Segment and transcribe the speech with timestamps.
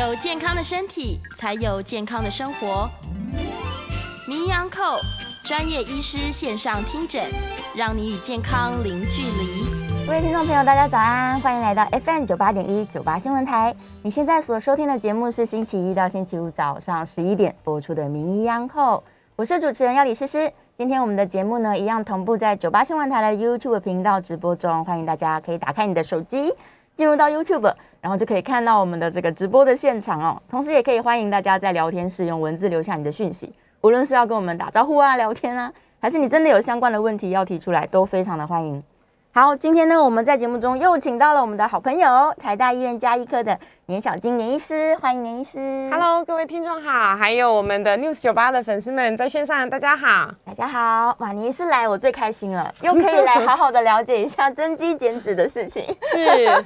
[0.00, 2.88] 有健康的身体，才有健康的生活。
[4.26, 4.98] 名医安扣
[5.44, 7.22] 专业医师线上听诊，
[7.76, 9.66] 让你与健康零距离。
[10.06, 13.76] 各位听众朋友，大家早安，欢迎来到 FM 九八点一九八新闻台。
[14.00, 19.04] 你现在所收听的节目是星期一到星期五早上十一点播出的《名医央后》，
[19.36, 20.50] 我是主持人要李诗诗。
[20.78, 26.54] 今天我们的节目呢，一样同步在九八新闻台的 YouTube 频道直播中，欢迎大家可以打开你的手机，
[26.94, 30.40] 进入到 YouTube，然后就可以看到我们的这个直播的现场哦。
[30.48, 38.82] 同时也可以欢迎大家在聊天室用文字留下你的讯息，无论是要跟我们打招呼啊、聊天啊，还是你真的有相关的问题要提出来，都非常的欢迎。
[39.32, 43.58] 好，今天呢，我们在节目中又请到了我们的好朋友台大医院加医科的
[43.90, 45.58] 年小金年医师，欢迎年医师。
[45.90, 50.32] Hello，各位听众好，还有我们的 News 九八的粉丝们在线上，大家好。
[50.44, 55.84] 大家好，哇，年医师来我最开心了，又可以来好好的了解一下增肌减脂的事情。
[56.12, 56.64] 是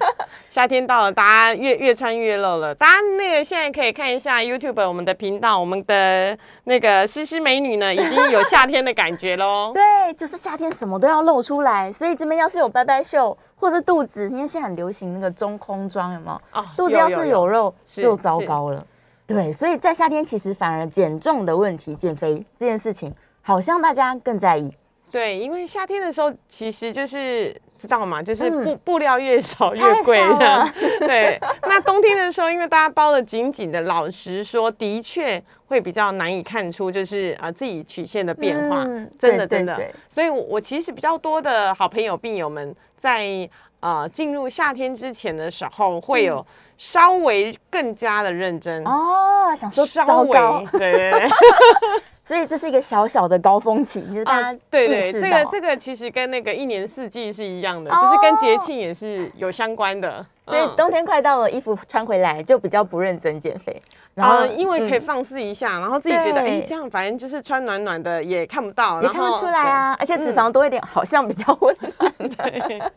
[0.51, 2.75] 夏天到了，大家越越穿越露了。
[2.75, 9.73] 大家那个现在可以看一下 YouTube 我们的频道，我们的那个诗诗美女呢，已经有夏天的感觉喽。
[9.75, 16.61] 对，就是夏天什么都要露出来，所以这边要是有拜拜袖或是肚子，因为现在很流行那个中空装，有没有？
[16.61, 18.87] 哦肚子要是有肉是就糟糕了。
[19.27, 24.71] 对，所以在夏天其实反而减重的问题、减肥这件事情，好像大家更在意。
[25.11, 28.65] 对，因为夏天的时候其实就是知道吗，就是嗯。
[28.65, 30.73] 布、布料越少越太贵少这样。
[31.01, 39.75] 对，那冬天的时候，因为大家包的紧紧的，老实说，的确会比较难以看出就是啊、自己曲线的变化，嗯真的真的。
[39.77, 39.95] 对对对。
[40.09, 43.49] 所以我，我其实比较多的好朋友、病友们在
[43.85, 46.45] 呃进入夏天之前的时候，会有
[46.79, 48.83] 稍微更加的认真。
[48.83, 50.31] 嗯哦，想说稍微
[50.73, 51.29] 对对对，
[52.25, 60.25] 所以这是一个小小的高峰期，就是大啊家，对对，这个这个其实跟那个一年四季是一样的，哦就是跟节庆也是有相关的。
[60.47, 63.81] 所以嗯冬天快到了，衣服穿回来就比较不认真减肥，
[64.15, 71.75] 然后呃，因为可以嗯放肆一下，然后自己觉得，哎、对这样反正就是穿暖暖的，也看不到，也看得出来啊，而且脂肪多一点，好像比较温
[72.19, 72.53] 暖。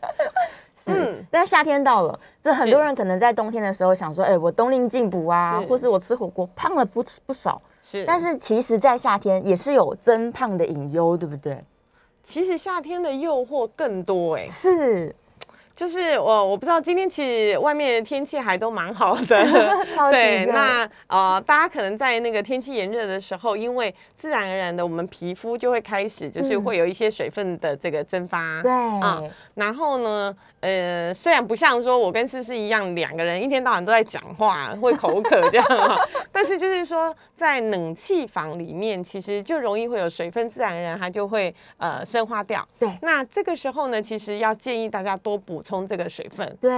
[0.94, 8.04] 嗯，但夏天到了，这很多人可能在冬天的时候想说，哎、我冬令进补啊，或是我吃火锅胖了不不少，是。
[8.04, 11.62] 但是其实，在夏天也是有增胖的隐忧，对不对？
[12.22, 15.14] 其实夏天的诱惑更多哎、是，
[15.78, 19.44] 就是我我不知道今天其实外面的天气还都蛮好的，
[19.94, 26.62] 超级对，那呃，大家可能在那个天气炎热的时候，因为自然而然的我们皮肤就会开始就是嗯。
[26.68, 29.22] 会有一些水分的这个蒸发，对，啊
[29.54, 35.96] 然后呢，呃，虽然不像说我跟思思一样，两个人一天到晚都在讲话，会口渴这样啊，
[36.32, 42.66] 但是就是说，在冷气房里面，其实就容易会有水分，自然而然它就会呃生化掉。
[42.78, 42.92] 对。
[43.00, 46.56] 那这个时候呢，其实要建议大家多补充这个水分。
[46.60, 46.70] 对，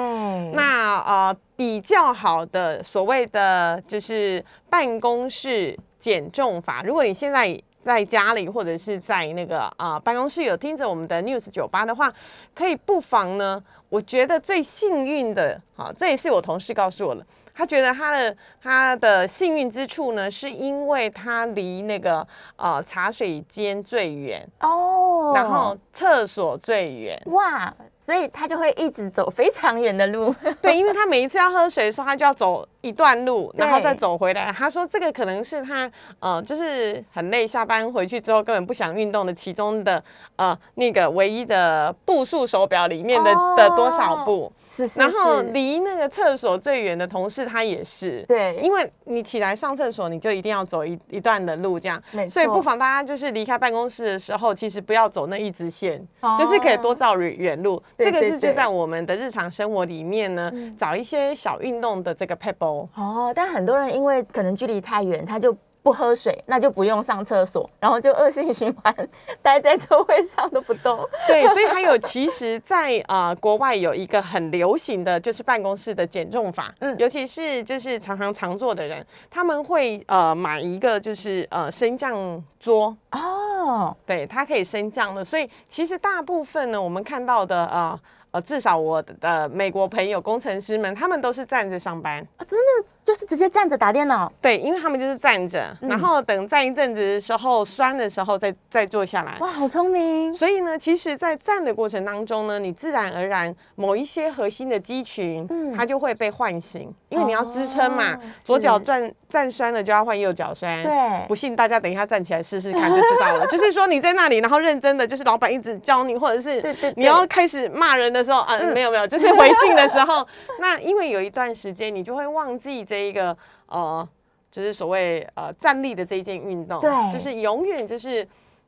[0.53, 12.13] 那呃比较好的所谓的就是办公室减重法，如果你现在在家里或者是在那个啊、呃办公室有听着我们的 News 酒吧的话，
[12.55, 17.25] 可以不妨呢，我觉得最幸运的，好、这也是我同事告诉我了。
[17.53, 22.27] 他觉得他的他的幸运之处呢，是因为他离那个
[22.57, 27.21] 呃茶水间最远，哦，然后厕所最远。
[27.27, 34.51] 哇，所以他就会一直走非常远的路， 对，因为他每一次要喝水的时候，他就要走一段路，然后再走回来。
[34.51, 40.03] 他说这个可能是他呃，就是很累，下班回去之后根本不想运动的其中的
[40.37, 44.51] 呃那个唯一的步数手表里面的、的多少步。
[44.73, 48.25] 是是然后是离那个厕所最远的同事，他也是。
[48.29, 57.83] 对，因为你起来上厕所，你就一定要走一一段的路，这样没，所以不妨大家就是离开办公室的时候，其实不要走那一直线，哦就是可以多照远远路。
[58.01, 62.89] 这个是就在我们的日常生活里面呢，找一些小运动的这个 pebble。
[62.97, 68.95] 哦，但很多人因为可能距离太远，他就不喝水，那就不用上厕所， 然后就恶性循环，
[69.43, 70.99] 待在座位上都不动。
[71.27, 76.97] 对，所以还有其实在，呃国外有一个很流行的就是办公室的减重法，嗯。
[76.99, 87.99] 尤其是就是常常常坐的人，他们会呃买一个就是呃升降桌，哦，对，它可以升降的，所以其实大部分呢，我们看到的呃
[88.33, 94.33] 呃，至少我的、呃、美国朋友工程师们，他们都是站着上班，啊真的就是直接站着打电脑。
[94.41, 99.37] 对，因为他们就是站着，然后等站一阵子的时候酸的时候再再坐下来。
[99.41, 100.33] 哇，好聪明！
[100.33, 110.83] 所以呢，其实，在站的过程当中呢，你自然而然某一些核心的肌群，嗯它就会被唤醒，因为你要支撑嘛，哦左脚转站站酸了就要换右脚酸。
[110.83, 113.47] 对不信大家等一下站起来试试看，就知道了。
[113.51, 116.63] 就是说你在那里，然后认真的，就是老板一直教你，或者是
[116.95, 120.27] 你要开始骂人的时候，啊，没有没有，就是回信的时候，
[120.61, 123.37] 那因为有一段时间你就会忘记这一个
[123.67, 124.07] 呃，
[124.51, 128.27] 就是所谓呃站立的这一件运动，对就是永远就是。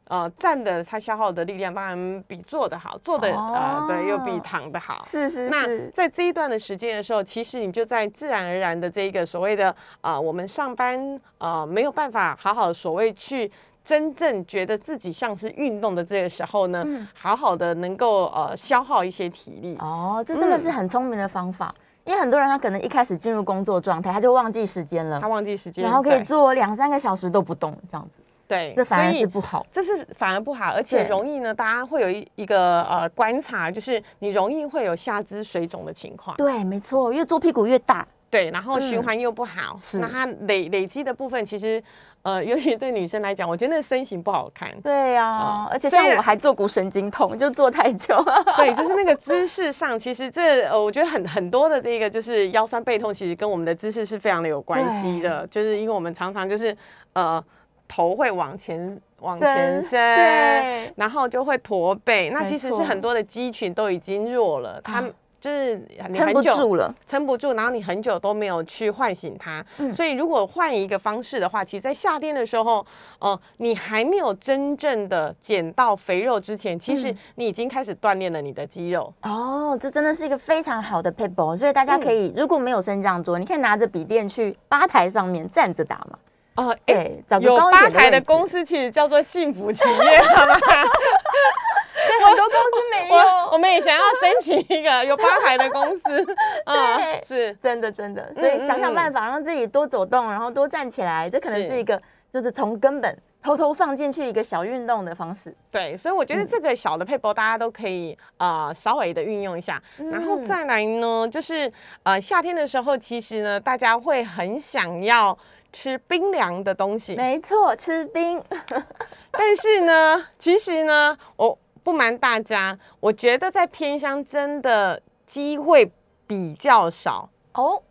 [0.09, 4.99] 呃，站的它消耗的力量当然比坐的好，坐的、呃对又比哦躺的好。
[5.05, 9.71] 是是那是，在这一段的时间的时候，其实你就在自然而然的这一个所谓的
[10.03, 13.51] 啊、呃我们上班呃没有办法好好所谓去
[13.85, 19.77] 真正觉得自己像是运动的这个时候呢，好好的能够呃消耗一些体力。
[19.81, 21.75] 哦，这真的是很聪明的方法，
[22.05, 28.15] 因为很多人他可能一开始进入工作状态，他就忘记时间了他，忘记时间，然后可以对做两三个小时都不动，这样子，
[28.47, 29.67] 对，这反而是不好。
[29.73, 36.37] 这是反而不好，而且容易呢，大家会有一一个呃观察，就是你容易会有下肢水肿的情况。
[36.37, 38.07] 对，没错，越做屁股越大。
[38.33, 41.83] 对，然后循嗯环又不好，是那它累累积的部分，其实
[42.23, 44.71] 呃，尤其对女生来讲，我觉得那身形不好看。
[44.81, 48.25] 对呀、啊而且像我还坐骨神经痛，就坐太久。
[48.57, 56.75] 对， 就是那个姿势上，其实这呃，我觉得很很多的这个就是腰酸背痛，其实跟我们的姿势是非常的有关系的，就是因为我们常常就是
[57.13, 57.45] 呃
[57.87, 65.05] 头会往前往前伸伸，对然后就会驼背，那其实是很多的肌群都已经弱了，它啊
[65.43, 65.75] 就是
[66.07, 66.95] 你撑不住了。
[67.05, 72.87] 撑不住，然后你很久都没有去唤醒它，嗯所以如果换一个方式的话，其实，在夏天的时候，
[73.19, 79.13] 哦、你还没有真正的减到肥肉之前，其实嗯你已经开始锻炼了你的肌肉。
[79.23, 86.17] 哦，这真的是一个非常好的 p a p e 所以大家可嗯以，如果没有升降桌，你可以拿着笔电去吧台上面站着打嘛。
[86.55, 87.11] 哦、哎、
[87.41, 90.55] 有吧台的公司其实叫做幸福企业，好吗？
[92.09, 93.59] 对，很多公司没有我有。
[93.63, 96.03] 们也想要申请一个有吧台的公司，
[96.67, 97.55] 嗯对是。
[97.61, 102.01] 真的真的，所以想想嗯办法让自己多走动，然后多站起来，这可能是是一个
[102.33, 105.55] 就是从根本偷偷放进去一个小运动的方式。
[105.71, 111.73] 对，所以我觉得这个小的配博大家都可以呃稍微的运用一下，然后嗯再来呢，就是
[112.03, 115.37] 呃夏天的时候，其实呢大家会很想要
[115.73, 118.43] 吃冰凉的东西，没错，吃冰。
[119.31, 125.91] 但是呢，其实呢，我不瞒大家，我觉得在偏乡真的机会
[126.27, 127.29] 比较少。
[127.55, 127.83] 哦，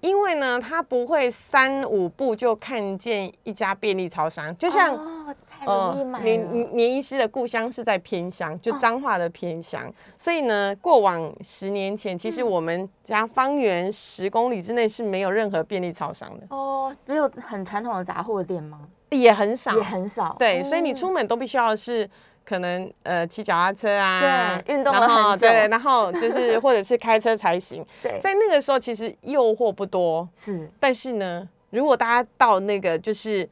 [0.00, 6.24] 因为呢，他不会三五步就看见一家便利超商，就像哦，太容易买了。
[6.24, 18.88] 年年年医师的故乡是在偏乡，就哦彰化的偏乡，所以呢，过往十年前，其嗯实我们家方圆十公里之内是没有任何便利超商的，哦，只有很传统的杂货店吗？
[19.10, 20.36] 也很少也，很少。
[20.38, 22.08] 对，所以你哦出门都必须要是。
[22.48, 25.46] 可能呃骑脚踏车啊，对运动了很久。
[25.46, 27.84] 对，然后就是 或者是开车才行。
[28.02, 28.18] 对。
[28.22, 30.66] 在那个时候，其实诱惑不多，是。
[30.80, 33.46] 但是呢，如果大家到那个就是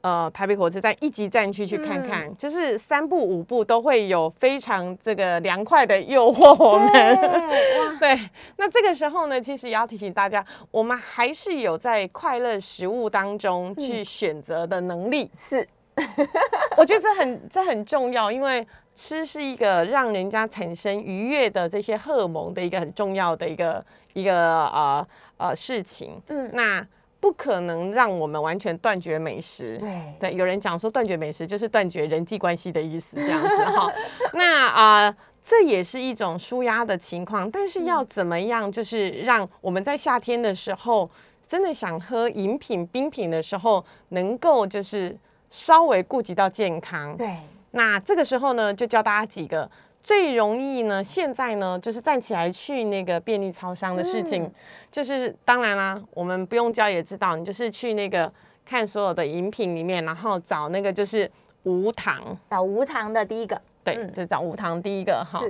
[0.00, 2.34] 呃台北火车站一级站区去看看，嗯。
[2.36, 6.92] 就是三步五步都会有非常这个凉快的诱惑我们。
[6.92, 15.30] 对， 对，那这个时候呢，其实也要提醒大家，我们还是有在快乐食物当中去选择的能力。
[15.34, 15.66] 是
[16.76, 25.06] 我觉得这很这很重要，因为吃是一个让人家产生愉悦的这些荷尔蒙的一个很重要的一个一个呃
[25.38, 26.20] 呃事情。
[26.28, 26.86] 嗯那
[27.20, 29.76] 不可能让我们完全断绝美食。
[29.76, 33.92] 对对，有人讲说断绝美食就是断绝人际关系的意思，这样子哈。
[34.32, 41.10] 那啊、这也是一种舒压的情况，但是要怎么样，就是让我们在夏天的时候，
[41.46, 45.14] 真的想喝饮品、冰品的时候，能够就是
[45.50, 47.16] 稍微顾及到健康。
[47.16, 47.36] 对。
[47.72, 49.70] 那这个时候呢，就教大家几个
[50.02, 54.52] 最容易呢，现在呢，就是站起来去那个便利超商的事情，嗯。
[54.90, 58.32] 就是当然啦，我们不用教也知道，你就是去那个
[58.64, 61.30] 看所有的饮品里面，然后找那个就是
[61.62, 64.10] 无糖，找无糖的第一个，对，嗯。
[64.12, 65.40] 这找无糖第一个哈。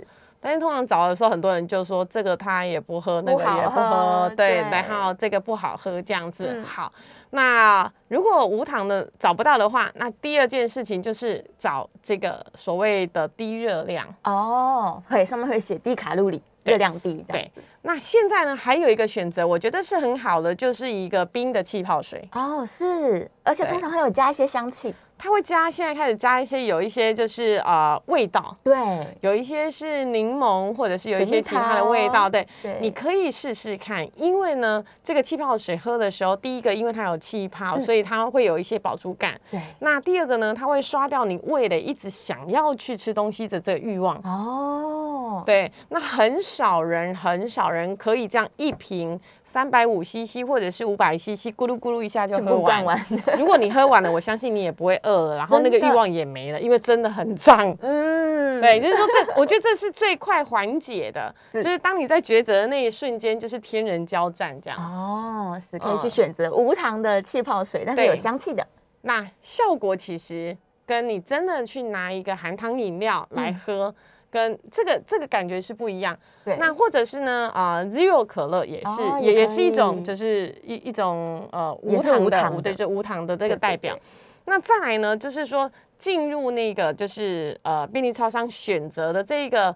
[0.43, 6.47] 是但是通常找的时候，很多人就说这个他也不喝，那个也不喝，喝对，然后这个不好喝，这样子。
[6.49, 6.93] 嗯好，
[7.31, 14.07] 那如果无糖的找不到的话，那第二件事情就是找这个所谓的低热量。
[14.25, 17.51] 哦，会上面会写低卡路里，对热量低这样对。
[17.83, 28.57] 那现在呢，还有一个选择，我觉得是很好的，就是一个冰的气泡水，哦，是，而且通常会有加一些香气，它会加，现在开始加一些有一些就是呃味道。
[28.65, 28.75] 对。
[29.21, 37.81] 有一些是柠檬，或者是有一些其他的味道，桃对，对，你可以试试看，因为呢，这个气泡水喝的时候，第一个因为它有气泡，嗯。
[37.81, 39.39] 所以它会有一些饱足感。
[39.51, 39.61] 对。
[39.81, 44.17] 那第二个呢，它会刷掉你味蕾一直想要去吃东西的这个欲望。
[44.25, 49.21] 哦，对，那很少人，很少人可以这样一瓶
[49.53, 52.85] 三百五 CC 或者是五百 CC，咕噜咕噜一下就喝完。
[52.85, 53.07] 完。
[53.37, 57.77] 如果你喝完了，我相信你也不会饿了，然后那个欲望也没了，因为真的很胀。
[57.81, 64.79] 嗯，对，就是说这，我觉得这是最快缓解的， 是就是当你在抉择的那一瞬间，就是天人交战这样。
[64.79, 68.65] 哦，是可以去嗯选择无糖的气泡水，但是有香气的。
[69.03, 73.93] 那效果其实跟你真的去拿一个含糖饮料来喝，
[74.31, 76.17] 跟这个这个感觉是不一样。
[76.45, 81.97] 对，那或者是呢，啊、z e r o 可乐也是，哦也也是一种，就是一一种呃无
[82.31, 83.95] 糖的，对，就无糖的这个代表。
[83.95, 84.03] 对
[84.47, 89.73] 那再来呢，就是说进入那个就是呃便利超商选择的这个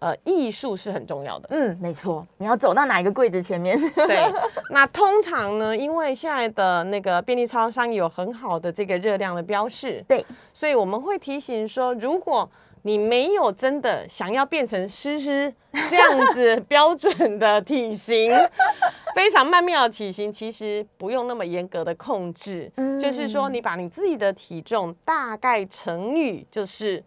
[0.00, 1.48] 呃艺术是很重要的。
[1.50, 3.78] 嗯，没错，你要走到哪一个柜子前面？
[3.94, 4.30] 对，
[4.70, 12.46] 那通常呢，因为现在的那个便利超商有很好的这个热量的标示，对，所以我们会提醒说，如果
[12.82, 15.52] 你没有真的想要变成诗诗
[15.90, 18.30] 这样子标准的体型，
[19.14, 22.70] 非常曼妙的体型，其实不用那么严格的控制，
[23.00, 27.02] 就是说你把你自己的体重大概乘以就是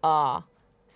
[0.00, 0.42] 呃。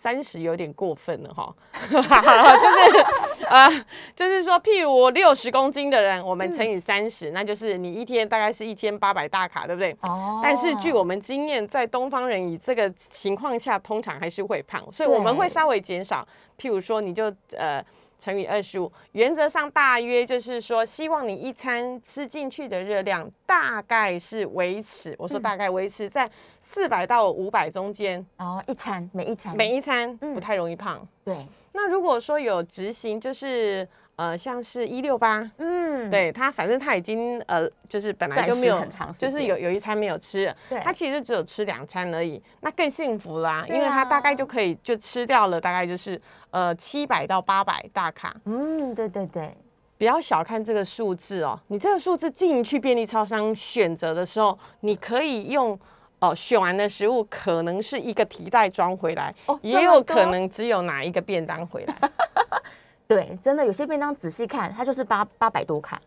[0.07, 1.53] 三十有点过分了哈，
[1.91, 3.69] 就是呃，
[4.15, 9.91] 就是说，譬如我六十公斤的人，我们乘以三十、那就是你一天大概是一千八百大卡，对不对？
[10.03, 16.25] 哦但是据我们经验，在东方人以这个情况下，通常还是会胖，所以我们会稍微减少。
[16.57, 17.25] 譬如说，你就
[17.57, 17.85] 呃
[18.21, 26.31] 乘以二十五，原则上大约就是说，希望你一餐吃进去的热量大概是维持，我说大概维持在
[26.69, 31.07] 四百到五百中间，哦，一餐每一餐每一餐嗯不太容易胖。
[31.25, 35.51] 对，那如果说有执行，就是呃像是一六八。
[35.59, 38.85] 嗯，对他，反正他已经呃，就是本来就没有
[39.17, 46.21] 就是有有一餐没有吃，对他其实只有吃两餐而已，那更幸福啦，对因为他大概啊就可以就吃掉了，大概就是
[46.51, 48.37] 呃七百到八百大卡。
[48.45, 49.57] 嗯，对对对，
[49.97, 55.79] 不要小看这个数字哦，你这个数字进去便利超商选择的时候，你可以用。
[56.19, 62.11] 哦，选完的食物可能是一个提袋装回来，哦也有可能只有拿一个便当回来。
[63.07, 66.01] 对，真的有些便当仔细看，它就是八八百多卡，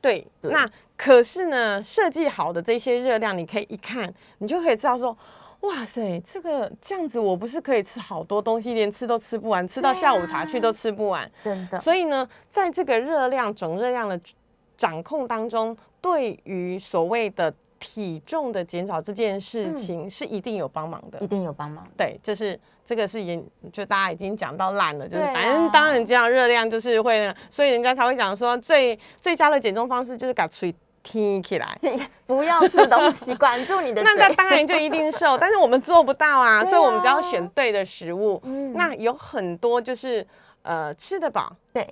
[0.00, 5.16] 对，对那可是呢，设计好的这些热量，你可以一看，你就可以知道说，
[5.60, 11.30] 哇塞，这个这样子，我不是可以吃好多东西，连吃都吃不完，吃到下午茶去啊都吃不完。
[11.42, 14.20] 真的，所以呢，在这个热量总热量的
[14.76, 21.26] 掌控当中，对于所谓的体重的减少这件事嗯情，是一定有帮忙的一。
[21.26, 21.84] 定有帮忙。
[21.96, 30.72] 对，就是这个是研，就大家已经讲到烂了，就是反正啊当然这样热量就是会，所以人家才会讲说最最佳的减重方式就是把嘴
[31.02, 31.76] 挺起来。
[32.24, 34.28] 不要吃东西，管住你的 那那。
[34.34, 38.40] 当然就一定瘦，但是我们做不到啊，对所以我们只要啊选对的食物。
[38.44, 40.24] 嗯那有很多就是
[40.62, 41.84] 呃吃得饱，对，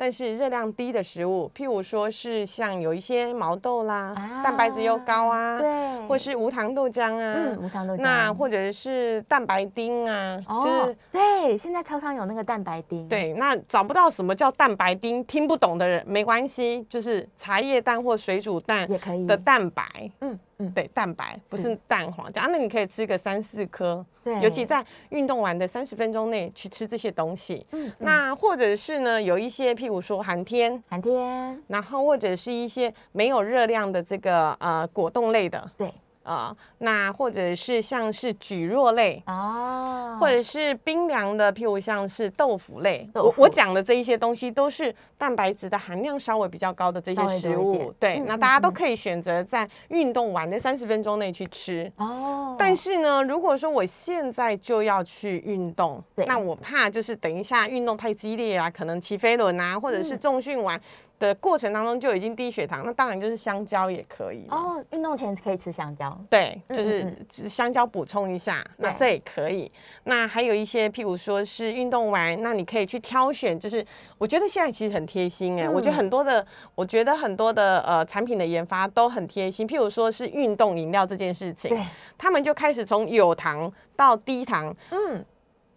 [0.00, 8.00] 但是热量低的食物，譬如说是像有一些毛豆啦，啊蛋白质又高啊，对，或是无糖豆浆啊，嗯无糖豆浆。
[8.00, 19.82] 那或者是蛋白丁啊，哦，就是对，现在超商有那个蛋白丁，，对，那找不到什么叫蛋白丁，听不懂的人没关系，就是茶叶蛋或水煮蛋也可以的蛋白，
[20.20, 21.62] 嗯嗯，对，蛋白不是。
[21.62, 24.40] 是蛋黄，这样那你可以吃个三四颗，对。
[24.40, 27.64] 尤其在运动完的三十分钟内去吃这些东西。
[27.70, 27.92] 嗯，嗯。
[27.98, 35.92] 那或者是呢，有一些譬如说寒天，寒天，然后或者是一些没有热量的这个呃果冻类的对，
[36.28, 39.22] 啊、那或者是像是蒟蒻类。
[39.26, 51.90] 哦，或者是冰凉的，譬如像是豆腐类，腐我我讲的这一些东西都是蛋白质的含量稍微比较高的这些食物对，那大家都嗯可以选择在运动完的三十分钟内去吃。
[51.96, 60.78] 哦，但是呢，如果说我现在就要去运动，那我怕就是等一下运动太激烈啊，可能骑飞轮啊，或者是嗯重训完
[61.18, 64.46] 的过程当中就已经低血糖，那当然就是香蕉也可以。
[64.50, 69.70] 哦，运动前可以吃香蕉，对，嗯就是香蕉补充一下，那这也可以。
[70.04, 73.84] 那还有一些，譬如说是运动完，那你可以去挑选，就是
[74.16, 79.66] 我觉得现在其实很贴心哎、我觉得嗯很多的，我觉得很多的呃产品的研发都很贴心。
[79.66, 81.84] 譬如说是运动饮料这件事情对，
[82.16, 85.24] 他们就开始从有糖到低糖，嗯，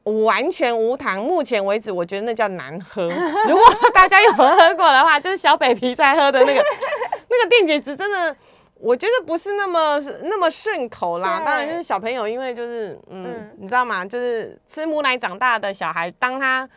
[0.04, 3.04] 完全无糖，目前为止我觉得那叫难喝。
[3.48, 6.64] 如果大家有喝过的话，就是小北皮在喝的那个
[7.30, 8.36] 那个电解质，真的
[8.76, 11.40] 我觉得不是那么那么顺口啦。
[11.40, 14.04] 对当然就是小朋友，因为就是嗯嗯，你知道吗？
[14.06, 16.68] 就是吃母奶长大的小孩，当他。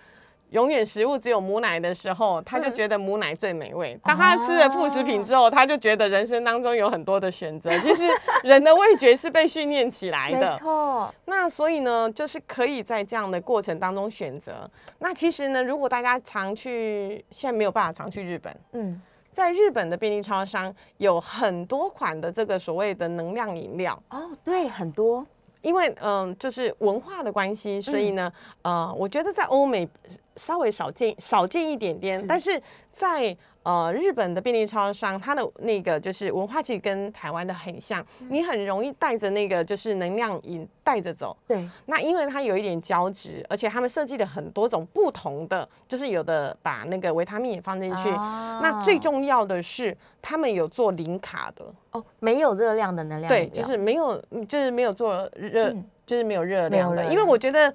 [0.55, 3.99] 永远食物只有母奶的时候，他就嗯觉得母奶最美味。
[4.05, 7.77] 当他吃了副食品之后，他就觉得人生当中有很多的选择。
[7.83, 8.05] 其实
[8.45, 10.57] 人的味觉是被训练起来的没的。
[10.57, 14.71] 错，那所以呢，就是可以在这样的过程当中选择。
[15.01, 24.01] 那其实呢，如果大家常去，现在没有办法常去日本，嗯，在日本的便利超商有很多款的这个所谓的能量饮料。
[24.11, 25.27] 哦，对，很多，
[25.65, 29.89] 因为嗯、就是文化的关系，所以呢，呃，我觉得在欧美
[30.37, 41.37] 稍微少见少见一点点是，但是在呃日本的便利超商，它的那个就是文化其实跟台湾的很像，你很容易带着那个就是能量饮带着走。
[41.49, 48.11] 对，那因为它有一点胶质，而且他们设计了很多种不同的，就是有的把那个维他命也放进去。
[48.11, 57.05] 啊那最重要的是，他们有做零卡的，哦，没有热量的能量对，就是没有，嗯就是没有做热，嗯就是没有热量的。
[57.07, 57.75] 因为我觉得，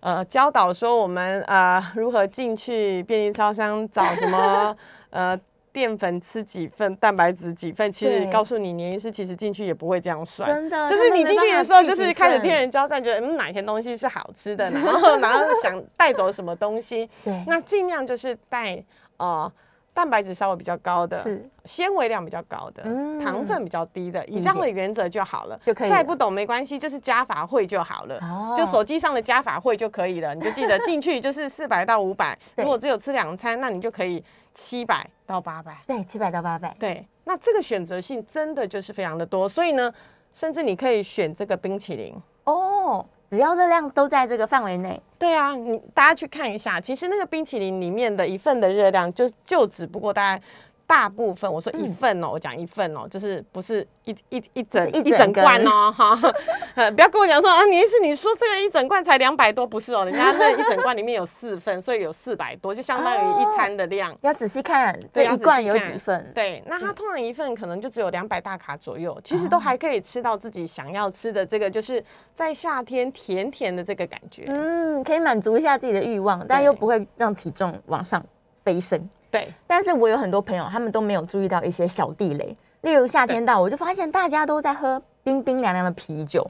[0.00, 4.76] 呃，教导说我们呃如何进去便利超商找什么
[5.10, 5.38] 呃
[5.72, 10.48] 淀粉吃几份，蛋白质几份，其实告诉你，年医师其实进去也不会这样算。
[10.48, 18.82] 真的，就是你进去的时候，就是开始天人人交战，觉得嗯哪些东西是好吃的， 然后然后想带走什么东西，对，那尽量就是带
[19.18, 19.50] 呃
[19.94, 21.48] 蛋白质稍微比较高的，是。
[21.66, 23.20] 纤维量比较高的，嗯。
[23.20, 28.18] 糖分比较低的，以这样的原则就好了，就可以再不懂没关系，就是加法会就好了。
[28.22, 28.54] 哦。
[28.56, 35.76] 就手机上的加法会就可以了，你就记得进去就是四百到五百， 如果只有吃两餐，那你就可以七百到八百。
[35.86, 39.92] 对七百到八百，对，那这个选择性真的就是非常的多，所以呢，
[40.32, 42.14] 甚至你可以选这个冰淇淋。
[42.44, 50.42] 哦，只要热量都在这个范围内，对啊，你大家去看一下，其实那个冰淇淋里面的一份的热量就就只不过大概
[50.90, 56.18] 大部分，我说一份哦，我讲一份哦，就是不是一一一整一整整罐哦，哈，
[56.74, 64.12] 呃不要跟我讲说啊，你意思你说这个一整罐才两百多，不是哦，人家那一整罐里面有四份，所以有四百多，就相当于一餐的量。
[64.22, 65.84] 要仔细看这一罐有看。
[65.84, 72.02] 几份，对，那它通常一份可能就只有两百大卡左右，其实都还可以吃到自己想要吃的这个，就是
[72.34, 74.46] 在夏天甜甜的这个感觉。
[74.48, 78.20] 嗯，可以满足一下自己的欲望，但又不会让体重往上
[78.64, 79.08] 飞升。
[79.30, 86.44] 对，但是我有很多朋友，他们都没有注意到一些小地雷，例如夏天到，我就发现大家都在喝冰冰凉凉的啤酒，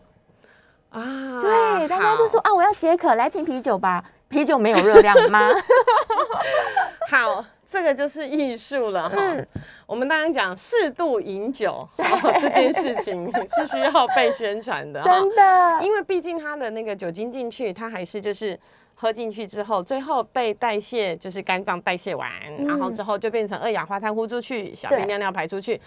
[0.89, 4.03] 啊，对，大家就说啊，我要解渴，来瓶啤酒吧。
[4.29, 5.51] 啤酒没有热量吗？
[7.11, 9.17] 好，这个就是艺术了哈。
[9.17, 9.47] 嗯
[9.87, 18.59] 我们刚刚讲适度饮酒、哦这件事情是需要被宣传的哈，真的，因为毕竟它的那个酒精进去，它还是就是。
[19.01, 22.31] 喝进去之后，最后被代谢，就是肝脏代谢完，
[22.67, 25.81] 然后之后就变成二氧化碳呼出去，小便尿尿排出去。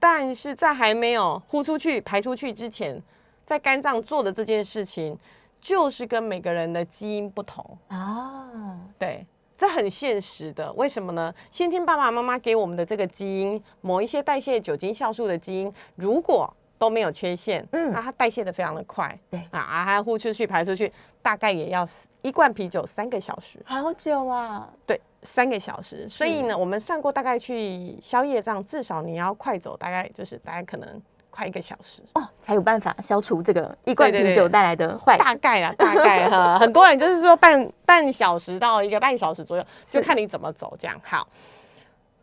[0.00, 3.00] 但是在还没有呼出去、排出去之前，
[3.44, 5.16] 在肝脏做的这件事情，
[5.60, 7.64] 就是跟每个人的基因不同。
[7.90, 9.24] 哦，对，
[9.56, 10.72] 这很现实的。
[10.72, 11.32] 为什么呢？
[11.52, 21.88] 先天爸爸妈妈给我们的这个基因，某一些代谢酒精酵素的基因，如果都没有缺陷，嗯嗯，那它代谢的非常的快，对啊，啊，还呼出去排出去，大概也要
[22.22, 26.08] 一罐啤酒三个小时，好久啊，对，三个小时。
[26.08, 32.02] 所以呢，我们算过，大概去宵夜这样，至少你要快走，大概就是大概可能快一个小时。
[32.14, 35.16] 哦，才有办法消除这个一罐啤酒带来的坏。
[35.16, 41.00] 大概啦，大概哈， 很多人就是说半半小时到一个半小时左右，就看你怎么走这样。
[41.02, 41.26] 好，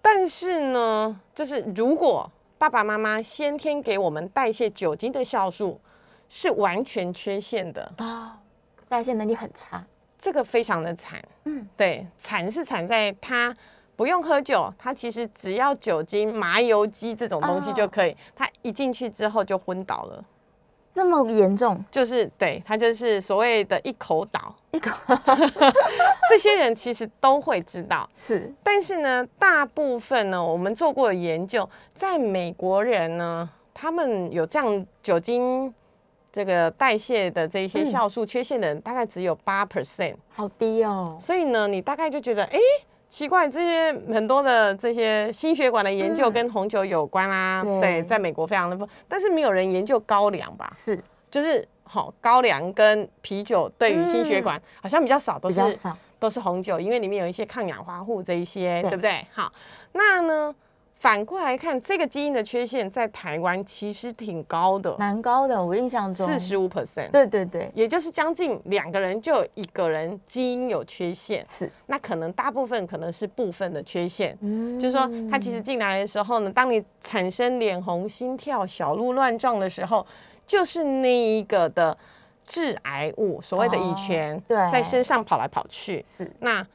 [0.01, 2.29] 但是呢，就是如果
[2.63, 5.77] 爸爸妈妈先天给我们代谢酒精的酵素
[6.29, 8.39] 是完全缺陷的，啊，
[8.87, 9.85] 代谢能力很差。
[10.17, 11.21] 这个非常的惨。
[11.43, 13.53] 嗯嗯，对，惨是惨在它
[13.97, 20.23] 不用喝酒，它其实只要酒精、麻油鸡这种东西就可以，它一进去之后就昏倒了。
[20.93, 24.91] 这么严重，就是对他就是所谓的一口倒，一口。
[26.29, 28.53] 这些人其实都会知道，是。
[28.63, 35.73] 但是呢，大部分呢，我们做过的研究，在美国人呢，他们有这样酒精
[36.31, 37.85] 这个代谢的这一些嗯。
[37.85, 41.17] 酵素缺陷的人，大概只有八 percent，好低哦。
[41.19, 42.59] 所以呢，你大概就觉得，哎、
[43.13, 46.33] 奇怪，这些很多的这些心血管的研究嗯。
[46.33, 47.79] 跟红酒有关啊，对。
[47.79, 50.67] 对，在美国非常的多，但是没有人研究高粱吧？
[50.71, 50.99] 是。
[51.29, 55.61] 就是好、高粱跟啤酒对于心血管、好像比较少，都是
[56.17, 58.89] 都是红酒，因为里面有一些抗氧化物这一些，对。
[58.89, 59.23] 对不对？
[59.31, 59.53] 好，
[59.91, 60.55] 那呢，
[61.03, 65.61] 反过来看，这个基因的缺陷在台湾其实挺高的，蛮高的。
[65.61, 74.37] 我印象中四十五 percent，对对对，也就是将近两个人就有一个人基因有缺陷，是，那可能大部分可能是部分的缺陷。
[74.39, 80.07] 嗯就是说，他其实进来的时候呢，当你产生脸红、心跳、小鹿乱撞的时候，
[80.47, 81.97] 就是那一个的
[82.47, 86.05] 致癌物，所谓的乙醛，对在身上跑来跑去。
[86.09, 86.65] 是那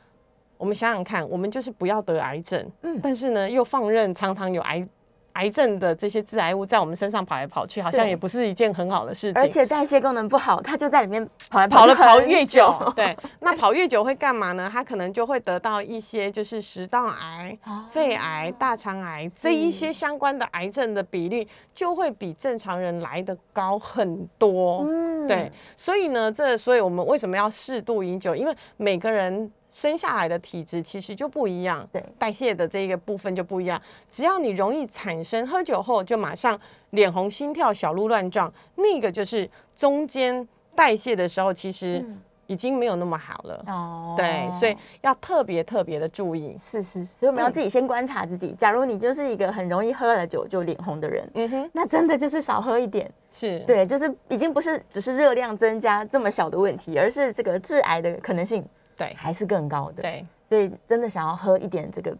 [0.59, 4.87] 我们想想看，我们就是不要得癌症，嗯但是呢，又放任常常有癌
[5.35, 9.41] 癌症的这些致癌物在我们身上跑来跑去，好像也不是一件很好的事情。
[9.41, 14.69] 而且代谢功能不好，它就在里面跑来跑了跑越久，对， 那跑越久会干嘛呢？
[14.73, 24.85] 它可能就会得到一些就是食道癌、哦肺癌、大肠癌这一些相关的癌症的比例就会比正常人来的高很多。
[24.89, 28.35] 嗯对，所以呢，这所以我们为什么要适度饮酒？
[28.35, 33.81] 因为每个人生下来的体质其实就不一样，对代谢的这个部分就不一样。
[34.11, 36.59] 只要你容易产生喝酒后就马上
[36.91, 43.65] 脸红、心跳、小鹿乱撞，那个就是中间代谢的时候其实嗯已经没有那么好了。
[43.67, 46.57] 哦对，所以要特别特别的注意。
[46.59, 48.53] 是是，所以我们要嗯自己先观察自己。
[48.53, 53.11] 假如你就是一个很容易喝了酒就脸红的人，嗯哼，那真的就是少喝一点。
[53.31, 58.65] 是，对，就是已经不是只是热量增加这么小的问题，而是这个致癌的可能性
[58.99, 60.03] 对还是更高的。
[60.03, 62.15] 对，所以真的想要喝一点这个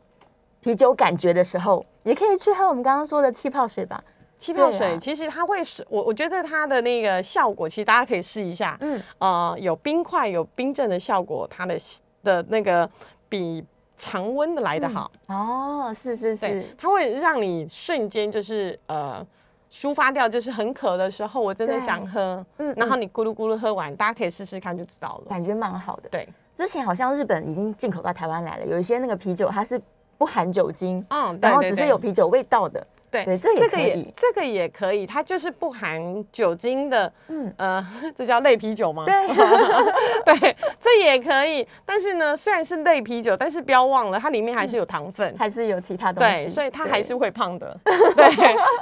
[0.61, 4.03] 啤酒感觉的时候，也可以去喝我们刚刚说的气泡水吧。
[4.39, 8.79] 气泡水其实它会是，我我觉得它的那个效果，其实大家可以试一下。
[8.81, 11.77] 嗯，呃，有冰块、有冰镇的效果，它的
[12.23, 12.89] 的那个
[13.29, 15.11] 比常温的来得好。
[15.27, 19.27] 哦，是是是，，它会让你瞬间就是呃
[19.73, 25.31] 抒发掉，就是很渴的时候，我真的想喝，嗯然后嗯你咕噜咕噜喝完，大家可以试试看就知道了。
[25.31, 26.09] 感觉蛮好的。
[26.11, 29.81] 对，之前好像日本已经进口到台湾来了，有一些那个啤酒它是
[30.19, 32.85] 不含酒精，嗯，然后只是有啤酒味道的。
[33.11, 39.05] 对对这也这个可以也这个也可以，它就是不含酒精的，嗯，呃，这叫类啤酒吗？
[39.07, 39.15] 对，
[40.25, 41.67] 对，这也可以。
[41.85, 45.35] 但是呢，虽然是类啤酒，但是不要忘了，它里面还是有糖分。
[45.39, 47.79] 还是有其他东西，对，所以它对还是会胖的。
[47.85, 48.31] 对，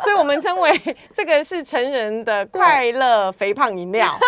[0.02, 0.72] 所以我们称为
[1.14, 4.12] 这个是成人的快乐肥胖饮料。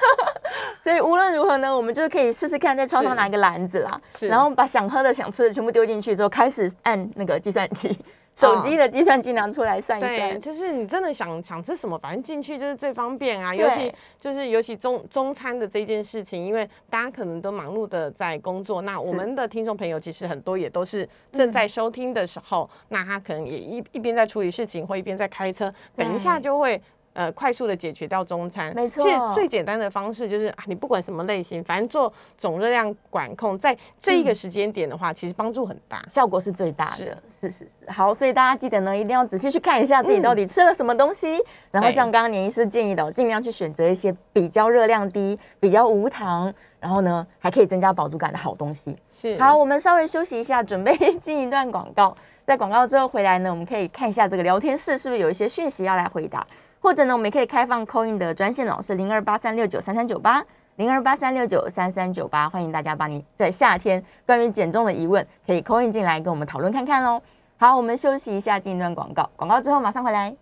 [0.82, 7.96] 所以无论如何呢，我们就是可以试试看，在超商拿一个篮子啦，然后把想喝的、想吃的全部丢进去之后，开始按那个计算机，
[8.36, 10.40] 手机的计算机拿出来算一对，算。
[10.40, 13.54] 就是你真的想想吃什么，反正进去就是最方便啊。
[13.54, 26.80] 尤其就是尤其中中餐的这件事情，因为大家可能都忙碌的在工作，那我们的听众朋友其实很多也都是正在收听的时候，那他可能也一一边在处理事情，或一边在开车，等一下就会。
[27.12, 36.00] 呃，快速的解决掉中餐，没错其实最简单的方式就是啊，你不管什么类型，反正做总热量管控，在这一个时间点的话，其实帮助很大。
[36.08, 37.90] 效果是最大的，是是是是。
[37.90, 41.42] 好，所以大家记得呢，一定要仔细去看一下自己到底吃了什么东西。
[41.72, 48.96] 然后像刚刚年医师建议的哦，尽量去选择一些比较热量低、比较无糖，然后呢还可以增加饱足感的好东西。
[49.10, 52.14] 是好，我们稍微休息一下，准备进一段广告。
[52.46, 56.44] 在广告之后回来呢，我们可以看一下这个聊天室是不是有一些讯息要来回答，
[56.80, 60.44] 或者呢，我们也可以开放 Coin 的专线哦，是零二八三六九三三九八。
[60.76, 67.20] 零二八三六九三三九八，欢迎大家把你在夏天关于减重的疑问可以 call in 进来跟我们讨论看看喽。
[67.58, 70.34] 好，我们休息一下，进一段广告，广告之后马上回来。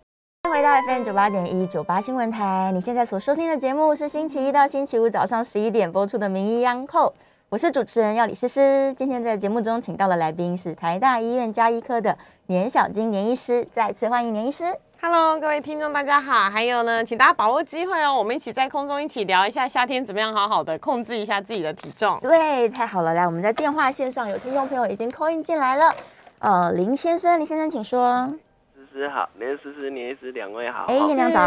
[0.43, 7.07] 欢迎回到 FM 九八点一九八新闻台，你现在所收听的节目是星期一到星期五早上十一点播出的《名医央叩》，
[7.49, 8.93] 我是主持人要李诗诗。
[8.93, 14.63] 今天在节目中请到的来宾是台大医院加医科的年小金年医师，再次欢迎年医师。
[15.01, 16.49] Hello，各位听众，大家好。
[16.49, 22.19] 还有呢，请大家把握机会哦，我们一起在空中一起聊一下夏天怎么样好好的控制一下自己的体重。
[22.21, 25.95] 对，太好了，来，我们在电话线上有听众朋友已经 call in 进来了。
[26.39, 28.27] 呃，林先生，林先生请说。
[28.73, 30.83] 思思好，连思思、年思两位好。
[30.89, 31.39] 哎，好叶娘早。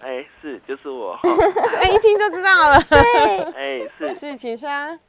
[0.00, 1.18] 哎，是，就是我。
[1.82, 2.80] 哎，一听就知道了。
[2.88, 3.00] 对，
[3.52, 4.66] 哎，是是，请说。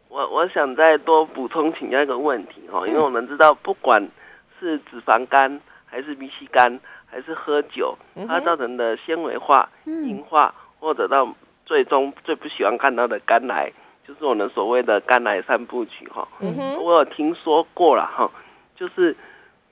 [0.09, 4.05] 我，我想再多补充请教一个问题哦，因为我们知道，不管
[4.59, 11.27] 是脂肪肝，还是鼻息肝，还是喝酒，它造成的纤维化、硬化，或者到
[11.65, 13.71] 最终最不喜欢看到的肝癌，
[14.07, 16.27] 就是我们所谓的肝癌三部曲哈。
[16.79, 18.29] 我有听说过了哈，
[18.75, 19.15] 就是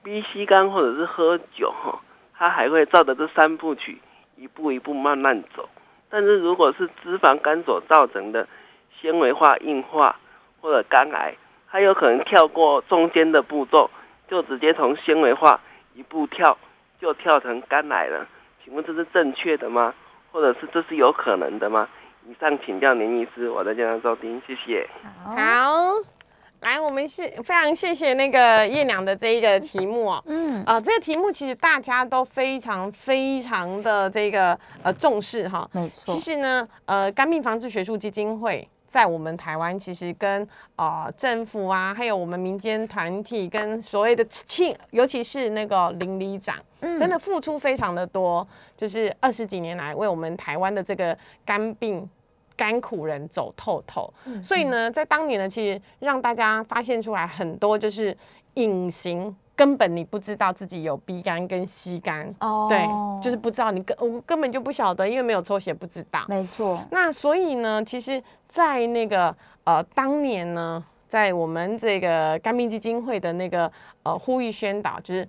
[0.03, 2.01] B、C 肝或者是喝酒哈，
[2.37, 3.99] 它还会照着这三部曲
[4.37, 5.69] 一步一步慢慢走。
[6.09, 8.47] 但是如果是脂肪肝所造成的
[8.99, 10.15] 纤维化、硬化
[10.61, 11.35] 或者肝癌，
[11.69, 13.89] 它有可能跳过中间的步骤，
[14.27, 15.59] 就直接从纤维化
[15.95, 16.57] 一步跳
[17.03, 18.25] 就跳成肝癌了。
[18.63, 19.93] 请问这是正确的吗？
[20.31, 21.85] 或者是这是有可能的吗？
[22.25, 24.87] 以上请教您医师，我在健康收听，谢谢。
[25.25, 25.93] 好，好。
[26.61, 30.23] 来，我们谢非常谢谢那个叶娘的这一个题目哦。
[30.27, 35.69] 嗯，啊、这个题目其实大家都非常非常的这个呃重视哈。
[35.73, 52.07] 没错其，实呢，呃，肝病防治学术基金会在我们台湾，其实跟呃政府啊，还有我们民间团体跟所谓的亲，尤其是那个邻里长，嗯真的付出非常的多，就是二十几年来为我们台湾的这个肝病。
[52.55, 58.15] 甘苦人走透透，所以呢，在当年呢，其实让大家发现出来很多就是
[58.53, 62.87] 隐形根本你不知道自己有 B 肝跟 C 肝，哦对，
[63.21, 66.25] 就是不知道，你根我根本就不晓得，因为没有抽血不知道。
[66.27, 75.27] 没错，那所以呢，其实，在那个呃当年呢，在我们这个肝病基金会的那个呃呼吁宣导，就是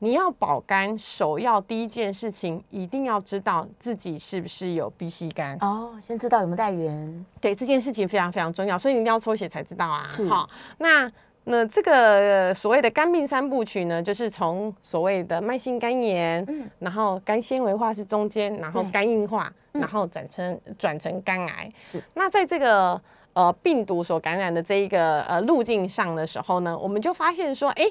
[0.00, 5.56] 你要保肝，首要第一件事情一定要知道自己是不是有 B、C 肝。
[5.62, 10.04] 哦，先知道有没有带源，对这件事情非常非常重要，所以你一定要抽血才知道啊。
[10.06, 10.46] 是好，
[10.76, 11.10] 那
[11.44, 21.72] 那这个呃所谓的肝病三部曲呢，就是从所谓的慢性肝炎，嗯然后肝纤维化是中间，然后肝硬化，嗯然后转成转成肝癌。
[21.82, 23.00] 是那在这个
[23.34, 27.84] 呃病毒所感染的这一个呃路径上的时候呢，我们就发现说，哎。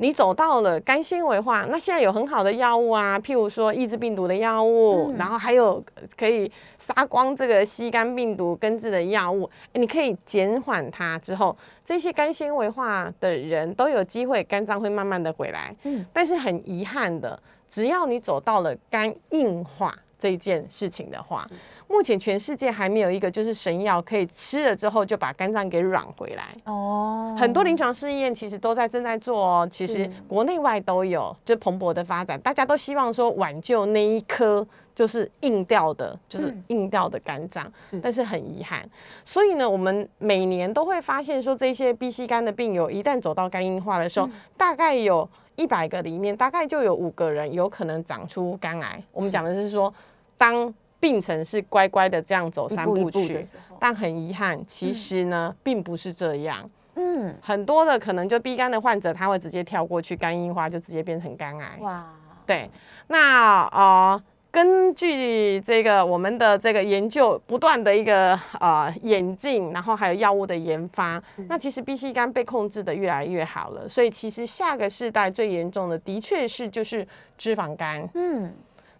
[0.00, 5.16] 你走到了肝纤维化，那现在有很好的药物啊，譬如说抑制病毒的药物，嗯。
[5.16, 5.84] 然后还有
[6.16, 15.74] 可以杀光这个吸肝病毒根治的药物，诶你可以减缓它之后，这些肝纤维化的人都有机会肝脏会慢慢的回来。
[15.82, 16.06] 嗯。
[16.12, 21.54] 但是很遗憾的，只要你走到了肝硬化这件事情的话是，
[21.88, 26.54] 目前全世界还没有一个就是神药可以吃了之后就把肝脏给软回来。
[26.64, 30.10] 哦，很多临床试验其实都在正在做哦，其实是。
[30.28, 36.64] 国内外都有，就蓬勃的发展，大家都希望说挽救那一颗就是硬掉的，就是嗯。
[36.68, 38.88] 硬掉的肝脏，是但是很遗憾，
[39.24, 44.32] 所以呢，我们每年都会发现说，这些 B、C 肝的病友一旦走到肝硬化的时候，嗯。
[44.56, 49.02] 大概有一百个里面，大概就有五个人有可能长出肝癌。
[49.12, 49.92] 我们是讲的是说，
[50.36, 53.40] 当病程是乖乖的这样走三一步曲
[53.78, 56.68] 但很遗憾，其实呢，并不是这样。
[56.96, 61.78] 嗯，很多的可能就 B 肝的患者，他会直接跳过去肝硬化，就直接变成肝癌。
[61.80, 62.04] 哇，
[62.44, 62.68] 对，
[63.06, 73.88] 那呃，根据这个我们的这个研究，不断的一个呃演进，然后还有药物的研发，那其实 B C 肝被控制的越来越好了。
[73.88, 77.06] 所以其实下个世代最严重的，的确是就是
[77.36, 78.08] 脂肪肝。
[78.14, 78.52] 嗯，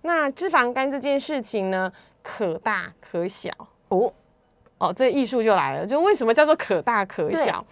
[0.03, 3.51] 那脂肪肝这件事情呢，可大可小。
[3.89, 4.13] 哦，
[4.79, 7.65] 哦，这艺术就来了，就为什么叫做可大可小？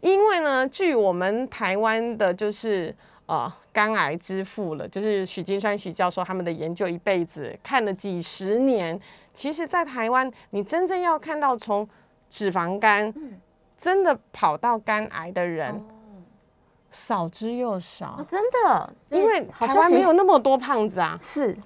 [0.00, 2.94] 因为呢，据我们台湾的，就是
[3.26, 9.00] 呃肝癌之父了，就是许金川许教授他们的研究，一辈子看了几十年。
[9.32, 11.88] 其实，在台湾，你真正要看到从
[12.30, 13.40] 脂肪肝嗯
[13.76, 15.80] 真的跑到肝癌的人，哦
[16.90, 21.16] 少之又少哦，，真的，因为台湾没有那么多胖子啊。
[21.20, 21.56] 是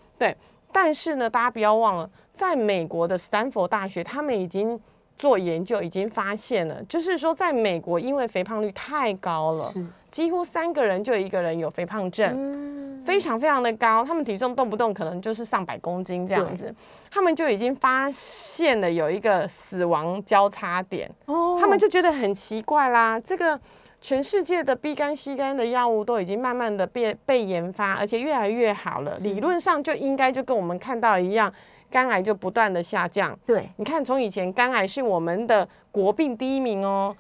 [0.71, 4.79] 但是呢，大家不要忘了，在美国的斯坦福大学，他们已经
[5.17, 16.73] 做研究，已经发现了，就是说，在美国，因为肥胖率太高了，是，几乎三个人就有一个人有肥胖症，嗯，非常非常的高，他们体重动不动可能就是上百公斤这样子，
[17.11, 23.59] 他们就已经发现了有一个死亡交叉点，哦他们就觉得很奇怪啦，这个。
[24.01, 29.13] 全世界的 B 肝、C 肝的药物都已经慢慢的被被研发，而且越来越好了。
[29.19, 31.53] 理论上就应该就跟我们看到一样，
[31.91, 33.39] 肝癌就不断的下降。
[33.45, 37.15] 对，你看，从以前肝癌是我们的国病第一名哦，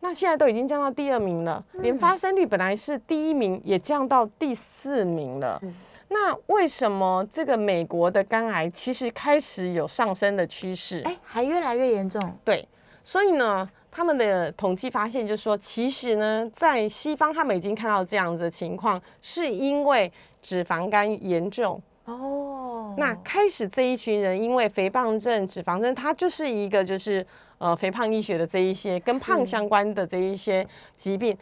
[0.00, 5.60] 那现在都已经降到第二名了，嗯连发生率本来是第一名也降到第四名了。
[6.08, 11.02] 那为什么这个美国的肝癌其实开始有上升的趋势？
[11.04, 12.68] 哎，还越来越严重，对，
[13.02, 21.80] 所以呢，他们的统计发现就是说，其实呢，在西方他们已经看到这样子的情况，是因为脂肪肝严重。
[22.06, 27.24] 哦，那开始这一群人因为肥胖症、脂肪症，它就是一个就是
[27.58, 31.36] 呃肥胖医学的这一些跟胖相关的这一些疾病，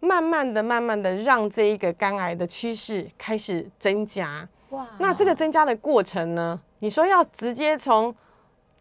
[0.00, 4.46] 慢慢的、慢慢的让这一个肝癌的趋势开始增加。
[4.70, 6.60] 哇，那这个增加的过程呢？
[6.80, 8.14] 你说要直接从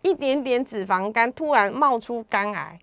[0.02, 2.78] 一点点脂肪肝突然冒出肝癌，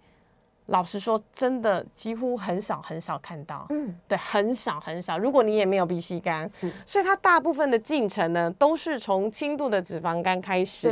[0.70, 3.94] 老实说，真的几乎很少很少看到，嗯。
[4.06, 5.18] 对，很少很少。
[5.18, 6.72] 如果你也没有 B C 肝，是。
[6.86, 10.88] 所以它大部分的进程呢，都是从轻度的脂肪肝开始，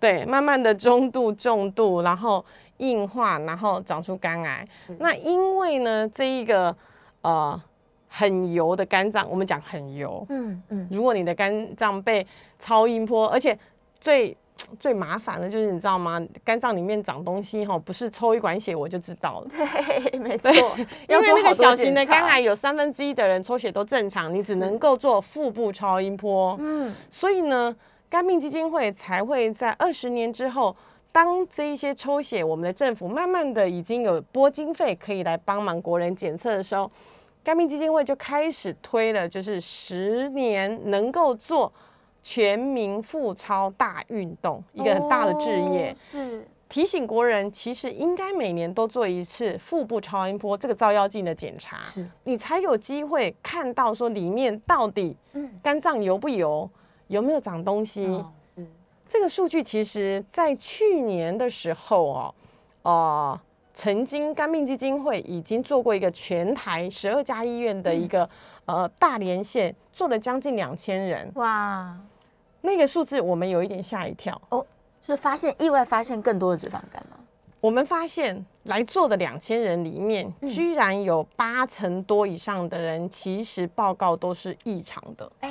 [0.00, 2.44] 对，对，慢慢的中度、重度，然后
[2.78, 4.66] 硬化，然后长出肝癌。
[4.98, 6.74] 那因为呢，这一个
[7.20, 7.62] 呃
[8.08, 12.26] 很油的肝脏，我们讲很油，嗯嗯，如果你的肝脏被
[12.58, 13.56] 超音波，而且
[14.00, 14.34] 最
[14.78, 16.20] 最麻烦的就是你知道吗？
[16.44, 19.48] 肝脏里面长东西哈，不是抽一管血我就知道了。
[19.48, 20.50] 对，没错，
[21.08, 26.56] 因为那个小型的肝癌，有三分之一的人抽血都正常，你只能够做腹部超音波。
[26.60, 27.74] 嗯，所以呢，
[28.08, 30.76] 肝病基金会才会在二十年之后，
[31.12, 36.90] 当这一些抽血，我们的政府慢慢的已经有拨经费可以来帮忙国人检测的时候，
[37.42, 41.72] 肝病基金会就开始推了，就是十年能够做
[42.22, 45.90] 全民腹超大运动，一个很大的置业。
[45.90, 56.70] 哦是，提醒国人，其实应该每年都做一次腹部超音波这个照妖镜的检查，是，你才有机会看到说里面到底嗯，肝脏油不油，
[57.08, 58.06] 有没有长东西。
[58.06, 58.64] 哦，是，
[59.08, 62.34] 这个数据其实在去年的时候哦，
[62.82, 63.40] 呃，
[63.74, 68.28] 曾经肝病基金会已经做过一个全台十二家医院的一个、
[68.66, 71.98] 呃大连线，做了将近两千人，哇，
[72.60, 74.40] 那个数字我们有一点吓一跳。
[75.00, 77.16] 就是发现意外发现更多的脂肪肝吗？
[77.58, 85.32] 我们发现来做的两千人里面，嗯居然有八成多以上的人，其实报告都是异常的。
[85.40, 85.50] 哎，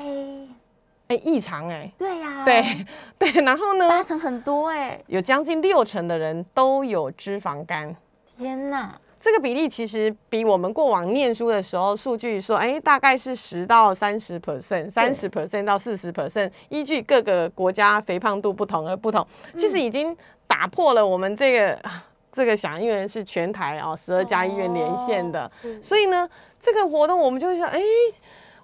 [1.07, 2.85] 哎，异常哎、对呀，对
[3.17, 7.95] 对，然后呢，八成很多哎，有将近六成的人都有脂肪肝。
[8.37, 19.25] 天哪，这个比例其实比我们过往念书的时候数据说，哎，大概是十到三十 percent，三十 percent 到四十 percent，依据各个国家肥胖度不同而不同，
[19.57, 20.15] 其实已经
[20.47, 21.91] 打破了我们这个嗯
[22.31, 25.51] 这个响应人是全台啊十二家医院连线的，哦
[25.81, 26.29] 所以呢，
[26.59, 27.79] 这个活动我们就会想，哎。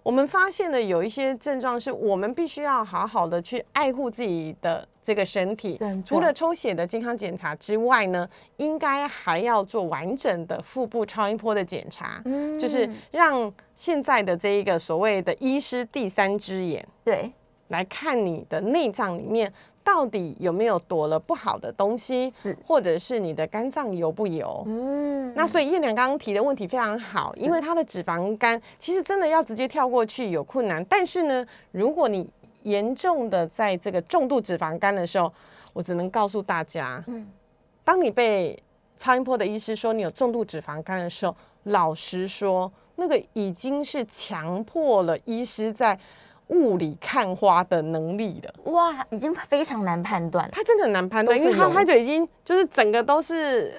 [0.05, 12.59] 我们发现了有一些症状，是我们必须要好好的去爱护自己的这个身体除了抽血的健康检查之外呢，应该还要做完整的腹部超音波的检查，嗯。
[12.59, 17.31] 就是让现在的这一个所谓的医师第三只眼对，
[17.69, 19.51] 来看你的内脏里面
[19.85, 22.57] 到底有没有躲了不好的东西，是。
[22.65, 24.63] 或者是你的肝脏油不油。
[24.65, 32.27] 嗯，那所以叶良刚刚提的问题非常好，因为他的脂肪肝其实真的要直接跳过去有困难，但是呢，如果你
[32.63, 35.31] 严重的在这个重度脂肪肝的时候，
[35.71, 37.29] 我只能告诉大家，嗯。
[37.83, 38.57] 当你被
[38.97, 45.99] 超音波的医师说你有重度脂肪肝的时候，老实说，那个已经是强迫了医师在
[46.47, 48.71] 雾里看花的能力了。
[48.71, 50.45] 哇，已经非常难判断。
[50.45, 53.73] 了，他真的很难判断，因为他油他就已经就是整个都是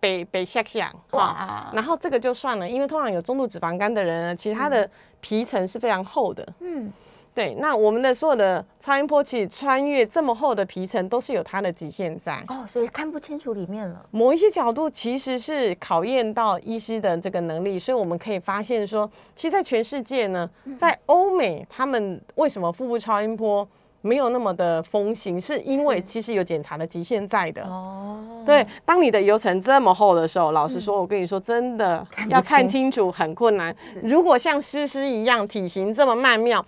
[0.00, 4.88] 北北下下哇，哇，然后这个就算了，因为通常有中度脂肪肝的人呢，其实他的
[5.20, 6.46] 皮层是非常厚的。
[6.60, 6.92] 嗯，
[7.38, 12.42] 对，那我们的所有的超音波其实穿越这么厚的皮层，都是有它的极限在。
[12.48, 23.64] 哦，所以看不清楚里面了，某一些角度其实是考验到医师的这个能力，所以我们可以发现说，其实，在全世界呢，在欧美，他们为什么腹部超音波
[24.00, 27.62] 没有那么的风行，是因为其实有检查的极限在的。
[27.62, 33.72] 哦，对，当你的油层这么厚的时候，老实说，我跟你说，真的看要看清清楚很困难。
[34.02, 36.64] 如果像诗诗一样体型这么曼妙，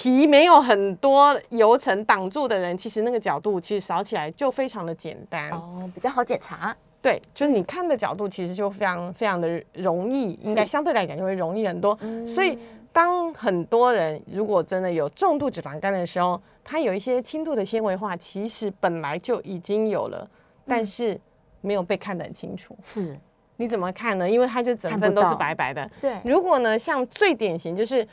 [0.00, 5.50] 皮没有很多油层挡住的人，其实那个角度其实扫起来就非常的简单。
[5.50, 11.94] 哦，比较好检查，对，就是你看的角度其实就非常非常的容易，应该相对来讲就会容易很多。
[12.34, 12.58] 所以
[12.94, 20.26] 当很多人如果真的有重度脂肪肝的时候，它有一些轻度的纤维化，其实本来就已经有了，
[20.66, 21.20] 但是
[21.60, 22.74] 没有被看得很清楚。
[22.80, 23.14] 是
[23.58, 24.30] 你怎么看呢？
[24.30, 25.90] 因为它就整份都是白白的。
[26.00, 28.08] 对，如果呢，像最典型就是。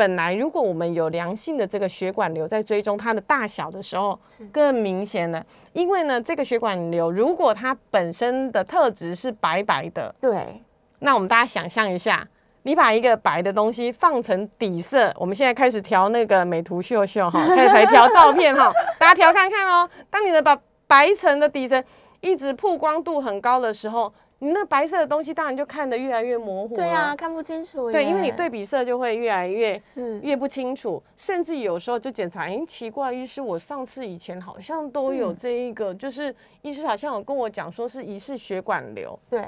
[0.00, 5.44] 本来，如果我们有良性的这个血管瘤在追踪它的大小的时候是，更明显了。
[5.74, 10.62] 因为呢，这个血管瘤如果它本身的特质是白白的，对，
[11.00, 12.26] 那我们大家想象一下，
[12.62, 19.86] 你把一个白的东西放成底色，我们现在开始调那个美图秀秀哈，开始来调照片哈，大家调看看哦。
[20.08, 21.84] 当你的把白层的底层
[22.22, 24.10] 一直曝光度很高的时候，
[24.42, 26.80] 你那白色的东西当然就看得越来越模糊了。
[26.80, 39.46] 对啊，看不清楚，对，因为你对比色就会越来越是越不清楚，甚至有时候就检查，哎，奇怪，医师，我上次以前好像都有嗯这一个，就是医师好像有跟我讲说是疑似血管瘤，对，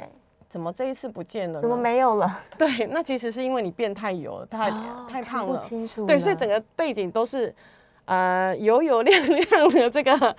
[0.51, 1.63] 怎么这一次不见了？
[1.63, 2.41] 怎么没有了？
[2.59, 5.55] 对，那其实是因为你变太油了，太、哦太胖了。
[5.55, 7.55] 不清楚了，对，所以整个背景都是
[8.05, 10.37] 呃油油亮亮的这个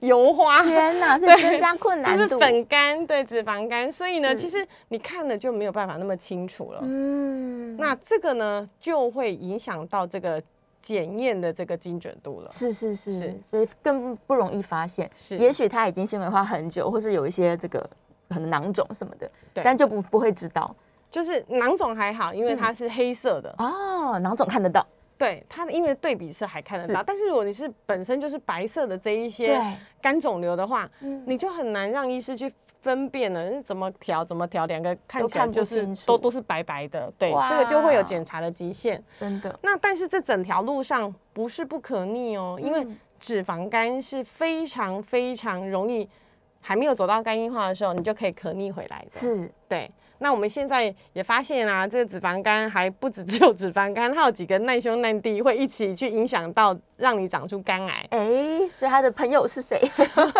[0.00, 0.62] 油花。
[0.62, 6.80] 天哪， 是增加困难就是度，粉干，对脂肪肝，所以呢，其实你看了就没有办法那么清楚了。
[6.82, 10.42] 嗯，那这个呢，就会影响到这个
[10.82, 12.48] 检验的这个精准度了。
[12.50, 13.38] 是是是，是。
[13.42, 15.10] 所以更不容易发现。
[15.16, 15.36] 是。
[15.38, 17.78] 也许它已经纤维化很久，或是有一些这个
[18.28, 19.62] 可能囊肿什么的，对。
[19.64, 20.74] 但就不不会知道。
[21.10, 24.84] 就是囊肿还好，因为它是黑色的，哦，囊肿看得到，
[25.16, 27.00] 对它因为对比色还看得到。
[27.00, 29.60] 是但是如果你是本身就是白色的这一些，
[30.02, 39.02] 肝肿瘤的话，嗯你就很难让医师去分辨了，怎么调怎么调，两个看起来就是都都是白白的，对，哇这个就会有检查的极限。
[39.18, 46.06] 真的，那但是这整条路上不是不可逆哦，因为嗯脂肪肝是非常非常容易
[46.60, 49.10] 还没有走到肝硬化的时候，你就可以可逆回来的。
[49.10, 49.90] 是，对。
[50.18, 58.06] 那我们现在也发现啊，这个脂肪肝还不止 只有脂肪肝，它有几个难兄难弟会一起去影响到让你长出肝癌。
[58.10, 59.80] 哎，所以他的朋友是谁？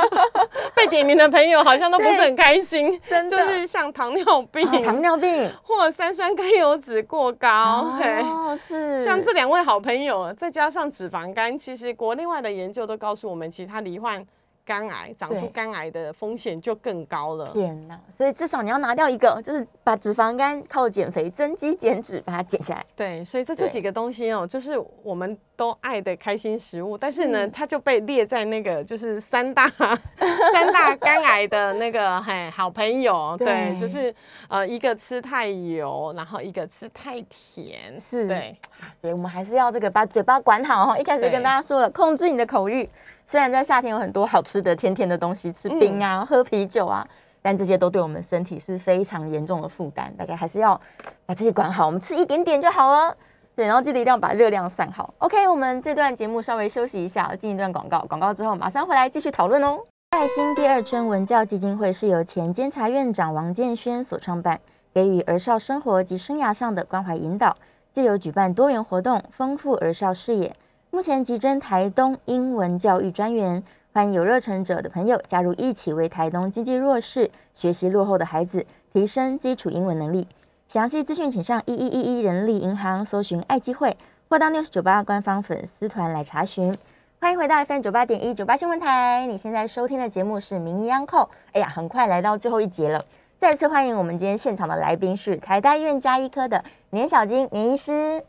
[0.75, 8.21] 被点名的朋友好像都不是很开心，真的就是像糖尿病、啊糖尿病 或三酸甘油脂过高，对。
[8.23, 14.25] 哦，是像这两位好朋友，再加上脂肪肝，其实国内外的研究都告诉我们，其实它罹患
[14.65, 17.51] 肝癌、长出肝癌的风险就更高了。
[17.53, 18.01] 天哪！
[18.09, 22.85] 所以至少你要拿掉一个，就是把脂肪肝靠减肥增肌减脂把它减下来。
[22.97, 29.69] 对，所以这这对几个东西哦，就是我们都爱的开心食物，但是呢，嗯它就被列在那个就是三大
[30.53, 34.15] 三大肝癌的那个嘿好朋友，对，对就是
[34.49, 38.57] 呃一个吃太油，然后一个吃太甜，是对，
[38.99, 40.99] 所以我们还是要这个把嘴巴管好哈。
[40.99, 42.89] 一开始就跟大家说了，控制你的口欲。
[43.27, 47.07] 虽然在夏天有很多好吃的、甜甜的东西，吃冰啊、喝啤酒啊，
[47.41, 50.15] 但这些都对我们身体是非常严重的负担。
[50.17, 50.79] 大家还是要
[51.25, 53.17] 把自己管好，我们吃一点点就好了。
[53.57, 55.15] 对，然后记得一定要把热量算好。
[55.19, 58.01] OK，我们这段节目稍微休息一下，进一段广告。
[58.09, 59.79] 广告之后马上回来继续讨论哦。
[60.11, 64.61] 爱心第二春文教基金会是由前监察院长王建轩所创办，
[64.93, 67.57] 给予儿少生活及生涯上的关怀引导，
[67.93, 70.55] 借由举办多元活动，丰富儿少视野。
[70.95, 73.61] 目前急征台东英文教育专员，
[73.93, 80.29] 欢迎有热忱者的朋友加入，一起为台东经济弱势、学习落后的孩子提升基础英文能力。
[80.69, 83.97] 详细资讯请上一一一一人力银行搜寻爱机会，
[84.29, 86.79] 或到 News 九八官方粉丝团来查询。
[87.21, 91.25] 欢迎回到 FM 九八点一九八新闻台，你现在收听的节目是《名医央叩》。
[91.55, 93.05] 哎呀，很快来到最后一节了，
[93.37, 98.23] 再次欢迎我们今天现场的来宾是台大医院加医科的年小金年医师。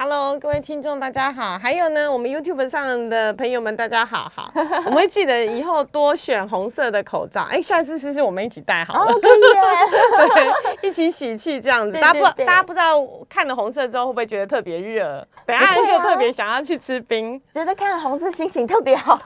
[0.00, 1.58] Hello，各位听众，大家好。
[1.58, 4.48] 还有呢，我们 YouTube 上的朋友们，大家好好。
[4.86, 7.42] 我们会记得以后多选红色的口罩。
[7.50, 9.40] 哎，下次试试我们一起戴好了，哦，可以！
[10.80, 11.90] 对，一起喜气这样子。
[11.90, 15.26] 对大家不，大家不知道看了红色之后会不会觉得特别热？
[15.44, 17.36] 等一下不会啊就特别想要去吃冰。
[17.52, 19.20] 觉得看了红色心情特别好。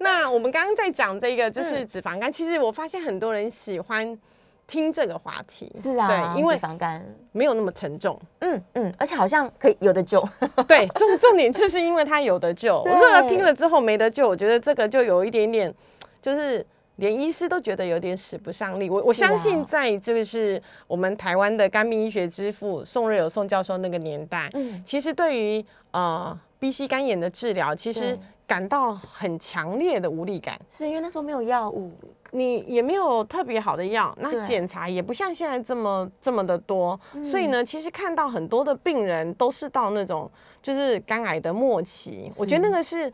[0.00, 4.18] 那我们刚刚在讲这个就是嗯脂肪肝，其实我发现很多人喜欢
[4.66, 8.20] 听这个话题，是啊，对，因为脂肪肝，没有那么沉重。
[8.40, 10.20] 嗯嗯，而且好像可以有的救。
[10.66, 12.78] 对，重重点就是因为它有的救。
[12.78, 15.72] 我对这个听了之后没得救，我觉得这个就有一点点，
[16.20, 18.90] 就是连医师都觉得有点使不上力。
[18.90, 30.60] 我我相信，在这个是我们台湾的肝病医学之父宋瑞友宋教授那个年代，嗯，其实对于呃 B C 肝炎的治疗，其实对感到很强烈的无力感。
[30.68, 31.92] 是因为那时候没有药物。
[32.32, 40.30] 你也没有特别好的药，那检查也不像现在这么这么的多，嗯所以呢，其实看到很多的病人都是到那种
[40.60, 43.10] 就是肝癌的末期，我觉得那个是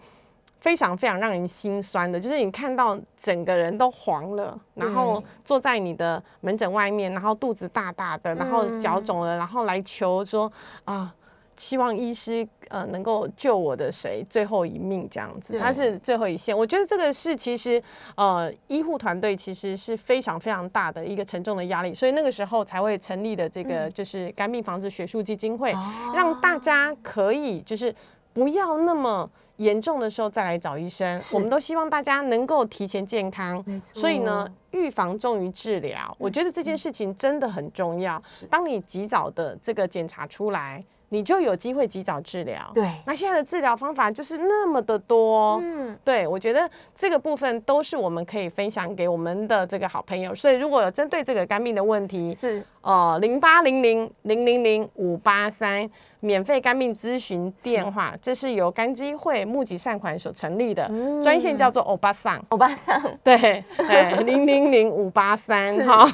[0.60, 10.50] 非常非常让人心酸的，就是你看到整个人都黄了，然后坐在你的门诊外面，然后肚子大大的，然后脚嗯肿了，然后来求说
[10.84, 11.14] 啊。
[11.62, 15.60] 希望医师呃能够救我的谁最后一命这样子，对。
[15.60, 16.56] 他是最后一线。
[16.56, 17.80] 我觉得这个是其实
[18.16, 26.12] 呃医护团队其实是非常非常大的一个沉重的压力，所以那个时候才会成立的这个就是肝病防治学术基金会，哦。
[26.14, 27.94] 让大家可以就是
[28.32, 29.30] 不要那么。
[29.58, 38.20] 严重的时候再来找医生，我们都希望大家能够提前健康所以呢，预防重于治疗，我觉得这件事情真的很重要。
[38.26, 38.44] 是。
[38.46, 40.82] 当你及早的这个检查出来，
[41.12, 42.70] 你就有机会及早治疗。
[42.72, 50.34] 对，那现在的治疗方法就是那么的多，嗯，对我觉得这个部分都是我们可以分享给我们的这个好朋友。
[50.34, 62.40] 所以如果有针对这个肝病的问题，是呃，零八零零零零零五八三免费肝病咨询电话，这是由肝基会募集善款所成立的嗯专线，叫做欧巴桑。
[62.48, 66.08] 欧巴桑， 对，哎，零零零五八三 是哈，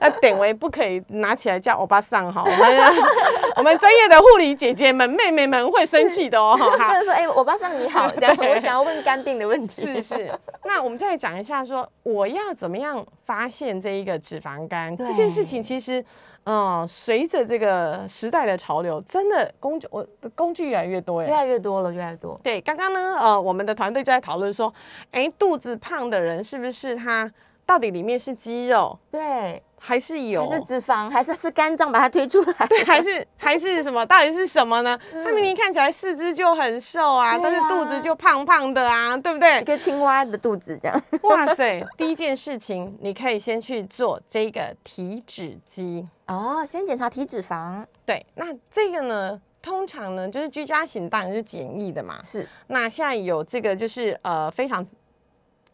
[0.00, 2.76] 那点为不可以拿起来叫欧巴桑哈，我们
[3.58, 6.70] 我们专业的护理姐姐们、妹妹们会生气的哦哈。
[6.76, 9.82] 不好能说哎，欧巴桑你好，这样我想要问肝病的问题。
[9.82, 10.32] 是是，
[10.64, 16.04] 那我们就来讲一下说，我要怎么样发现这一个脂肪肝这件事情，其实。
[16.44, 21.34] 嗯，随着这个时代的潮流，真的工具我的工具越来越多越耶。
[21.34, 22.40] 来越多了，越来越多。
[22.42, 24.72] 对，刚刚呢，呃，我们的团队就在讨论说，
[25.10, 27.30] 哎，肚子胖的人是不是他
[27.66, 30.44] 到底里面是肌肉对，还是有？
[30.44, 32.54] 还是脂肪，还是是肝脏把它推出来。
[32.84, 34.04] 还是还是什么？
[34.06, 34.98] 到底是什么呢？
[35.12, 39.64] 它明明看起来四肢就很瘦啊，对但是肚啊子就胖胖的啊，对不对一？
[39.64, 41.02] 个青蛙的肚子这样。
[41.22, 41.84] 哇塞！
[41.96, 46.06] 第一件事情，你可以先去做这个体脂机。
[46.26, 52.22] 哦，先检查体脂肪对，那这个呢，通常呢就是居家型，当然是简易的嘛。
[52.22, 54.84] 是那现在有这个就是呃非常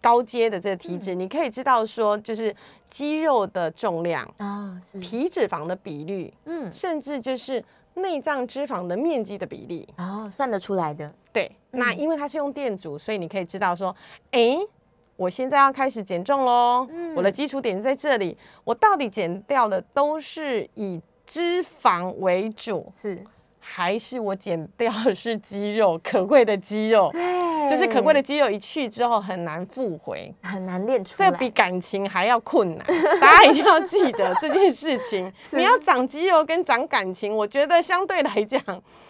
[0.05, 2.55] 高阶的这个体脂，你可以知道说，就是
[2.91, 9.89] 肌肉的重量、啊，是，皮脂肪的比率，嗯，甚至就是内脏脂肪的面积的比例。
[9.97, 13.97] 哦，算得出来的，对，那因为它是用电阻，所以你可以知道说，
[14.33, 14.59] 哎，
[15.17, 17.15] 我现在要开始减重喽，嗯。
[17.15, 23.25] 我的基础点在这里，我到底减掉的都是以脂肪为主，是，
[23.67, 27.09] 还是我减掉的是肌肉，可贵的肌肉？
[27.11, 32.87] 对，就是可贵的肌肉一去之后很难复回，很难练出来，这比感情还要困难。
[33.21, 35.33] 大家一定要记得 这件事情。
[35.55, 38.61] 你要长肌肉跟长感情，我觉得相对来讲，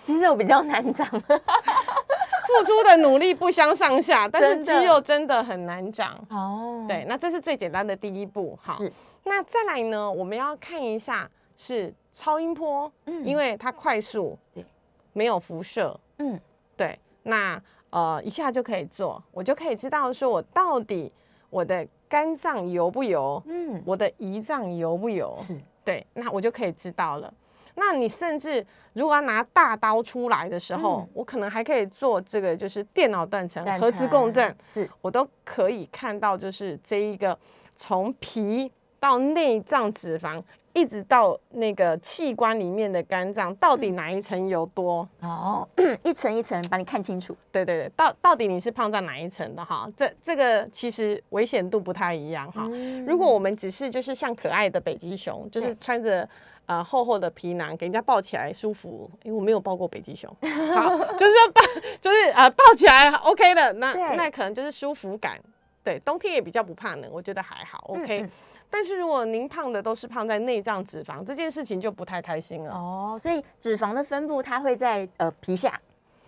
[0.04, 6.16] 肌肉比较难长， 付出的努力不相上下，但是肌肉真的很难长。
[6.30, 8.56] 哦，对，那这是最简单的第一步。
[8.62, 8.78] 好，
[9.24, 13.24] 那再来呢，我们要看一下是超音波，嗯。
[13.24, 14.64] 因为它快速，对，
[15.12, 16.40] 没有辐射，嗯，
[16.76, 21.12] 对，那呃一下就可以做，我就可以知道说我到底
[21.50, 27.32] 我的肝脏油不油，嗯，我的胰脏油不油，是，对，那我就可以知道了。
[27.76, 31.08] 那你甚至如果要拿大刀出来的时候，嗯。
[31.12, 37.36] 我可能还可以做这个，就是电脑断层、核磁共振，是，我都可以看到，就是这一个
[37.74, 40.40] 从皮到内脏脂肪，
[40.74, 45.08] 一直到那个器官里面的肝脏，到底哪一层油多？
[45.20, 45.66] 哦，
[46.04, 49.88] 一层一层把你看清楚，对对对，到到底你是胖在哪一层的哈？
[49.96, 52.68] 这这个其实危险度不太一样哈。
[52.72, 56.28] 嗯如果我们只是就是像可爱的北极熊，就是穿着
[56.66, 59.08] 呃厚厚的皮囊，给人家抱起来舒服。
[59.22, 60.28] 因为我没有抱过北极熊，
[60.74, 61.62] 好，就是说抱
[62.00, 65.40] 就是呃抱起来 OK 的，那那可能就是舒服感。
[65.84, 68.22] 对，冬天也比较不怕冷，我觉得还好 OK。
[68.22, 68.30] 嗯
[68.74, 72.74] 但是如果您胖的都是胖在内脏脂肪，这件事情就不太开心了。
[72.74, 75.80] 哦，所以脂肪的分布它会在呃皮下，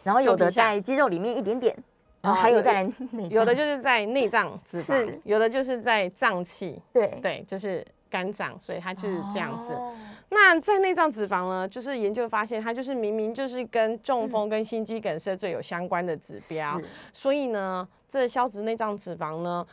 [0.04, 1.76] 然后有的在肌肉里面一点点，
[2.20, 9.72] 然后还有在内脏有的就是在内脏脂肪是，有的就是在脏器，对对，就是肝脏，所以它就是这样子。
[9.72, 9.92] 哦。
[10.28, 16.84] 那在内脏脂肪呢，就是研究发现，它就是明明就是跟中风跟心肌梗塞最有相关的指标，是。
[17.12, 19.66] 所以呢，这消脂内脏脂肪呢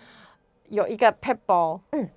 [0.70, 2.10] 有一个 pebble，嗯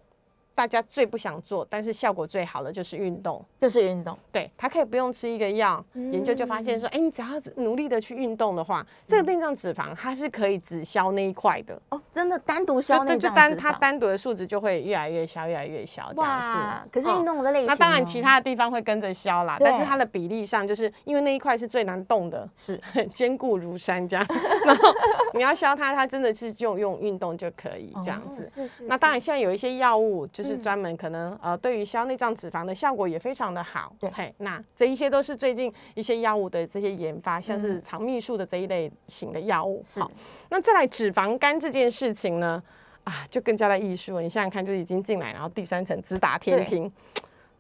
[0.56, 3.44] 大家最不想做，但是效果最好的就是运动。
[3.58, 13.78] 就是运动，对，它可以不用吃一个药，研究就发现说，哎、你只要努力的去运动的话，这个内脏脂肪它是可以只消那一块的，哦，真的单独消就内就单它脏脂肪。
[13.78, 16.90] 单独的数值就会越来越消，越来越消这样子。
[16.90, 19.68] 可是嗯运动的类型呢，那当然，其他的地方会跟着消啦，对。
[19.68, 22.80] 但是它的比例上，就是因为那一块是最难动的，是。
[23.12, 24.26] 坚固如山这样。
[24.66, 24.88] 然后
[25.34, 28.42] 你要消它，它真的是就用运动就可以这样哦子。
[28.42, 33.92] 是是，那当然，现在有一些药物就是嗯专门可能、呃，对于消内脏脂肪的效果也非常的好。
[33.98, 39.80] 对嘿，那这一些都是最近一些药物的这些研发，像是嗯肠泌素的这一类型的药物。
[39.82, 40.10] 是好，
[40.50, 42.62] 那再来脂肪肝这件事情呢，
[43.04, 44.22] 啊，就更加的艺术了。
[44.22, 46.90] 你想想看，就已经进来，然后第三层直达天庭。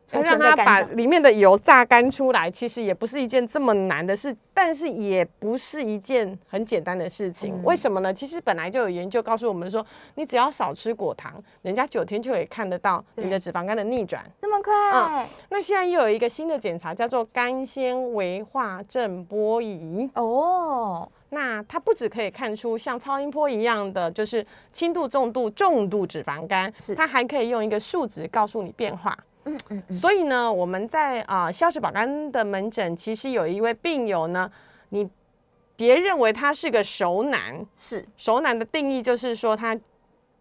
[0.06, 7.54] 储存让它把里面的油榨干出来，其实也不是一件这么难的事，但是也不是一件很简单的事情。
[7.54, 8.14] 嗯为什么呢？
[8.14, 9.84] 其实本来就有研究告诉我们说，
[10.14, 14.24] 你只要少吃果糖，人家九天就可以看得到你的脂肪肝的逆转。
[14.40, 20.08] 这么快那现在又有一个新的检查，叫做肝纤维化震波仪。
[20.14, 29.16] 哦，那它不只可以看出像超音波一样的，就是轻度、重度、重度脂肪肝是，它还可以用一个数值告诉你变化。
[29.46, 34.50] 嗯嗯嗯，所以呢，我们在啊消食保肝的门诊，其实有一位病友呢，
[34.90, 35.08] 你
[35.76, 39.78] 别认为他是个熟男，是熟男的定义就是说他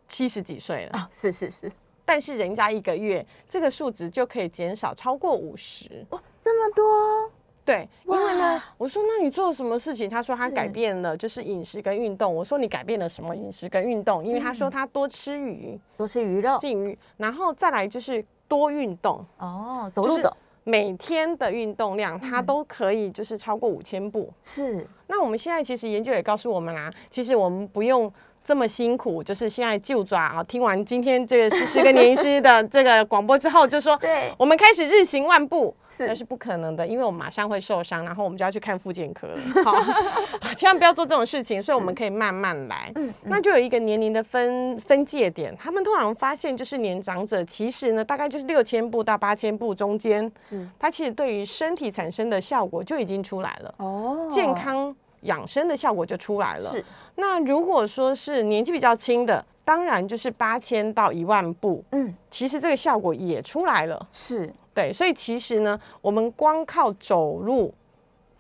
[0.08, 1.72] 七十几岁了，啊，是是是，
[2.04, 6.06] 但是人家一个月这个数值就可以减少超过五十。
[6.10, 7.32] 哇，这么多，
[7.64, 10.10] 对，因为呢，我说那你做了什么事情？
[10.10, 12.34] 他说他改变了，就是饮食跟运动。
[12.34, 14.26] 我说你改变了什么饮食跟运动？
[14.26, 19.26] 因为他说他多吃鱼、多吃鱼肉禁欲，然后再来就是多运动。
[19.38, 20.30] 哦，走就是
[20.64, 24.32] 每天的运动量，它都可以就是超过五千步。
[24.42, 28.12] 是那我们现在其实研究也告诉我们啦，其实我们不用
[28.46, 30.44] 这么辛苦，就是现在就抓啊。
[30.44, 39.40] 听完今天这个诗诗跟年医师的这个广播之后，就说 对我们开始日行万步，是那是不可能的，因为我们马上会受伤，然后我们就要去看复健科了。
[39.66, 42.92] 好，千万不要做这种事情，所以我们可以慢慢来。
[42.96, 56.70] 嗯那就有一个年龄的分分界点，他们通常发现就是年长者，其实呢大概就是六千步到八千步中间，是它其实对于身体产生的效果就已经出来了，哦，健康养生的效果就出来了。
[56.72, 56.86] 是
[57.16, 62.14] 那如果说是年纪比较轻的，当然就是八千到一万步，嗯。
[62.30, 64.08] 其实这个效果也出来了。
[64.12, 64.54] 是。
[64.74, 67.74] 对，所以其实呢，我们光靠走路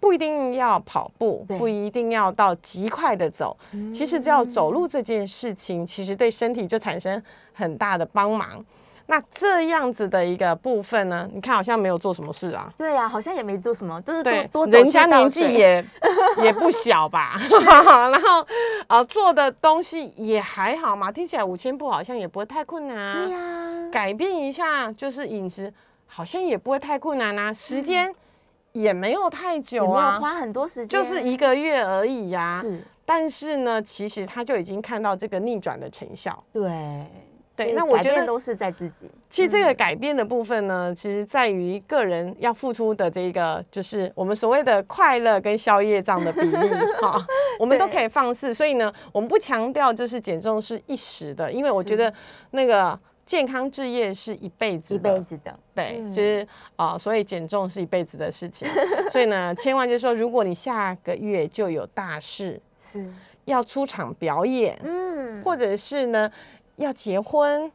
[0.02, 3.56] 不一定要跑步，不一定要到极快的走，
[3.94, 7.24] 其实只要走路这件事情，其实对身体就产生
[7.54, 8.64] 很大的帮忙。
[9.08, 12.74] 那这样子的一个部分呢，你看好像没有做什么事啊。
[12.78, 15.86] 对呀、好像也没做什么，就是多对多，人家年纪也
[16.44, 17.40] 也不小吧
[18.12, 18.46] 然后
[18.88, 23.14] 呃做的东西也还好嘛，听起来五千步好像也不会太困难啊。
[23.14, 25.72] 对呀、改变一下就是饮食，
[26.08, 28.14] 好像也不会太困难啊，时间
[28.72, 36.44] 也没有太久啊，花很多时间，就是一个月而已呀、是，但是呢，其实他就已经看到这个逆转的成效。
[36.52, 37.06] 对
[37.56, 46.70] 对那我觉得都是在自己，其实这个改变的部分呢，其实在于个人要付出的这个，就是我们所谓的快乐跟宵夜这样的比例
[47.02, 47.26] 哈，
[47.58, 48.54] 我们都可以放肆。
[48.54, 52.14] 所以呢，我们不强调就是减重是一时的，因为我觉得
[52.52, 58.68] 那个健康置业是一辈子一的，辈子的，对，嗯就是啊、所以减重是一辈子的事情。
[59.10, 63.10] 所以呢，千万就是说，如果你下个月就有大事是，
[63.46, 66.30] 要出场表演，嗯，或者是呢
[66.78, 67.72] 要结婚、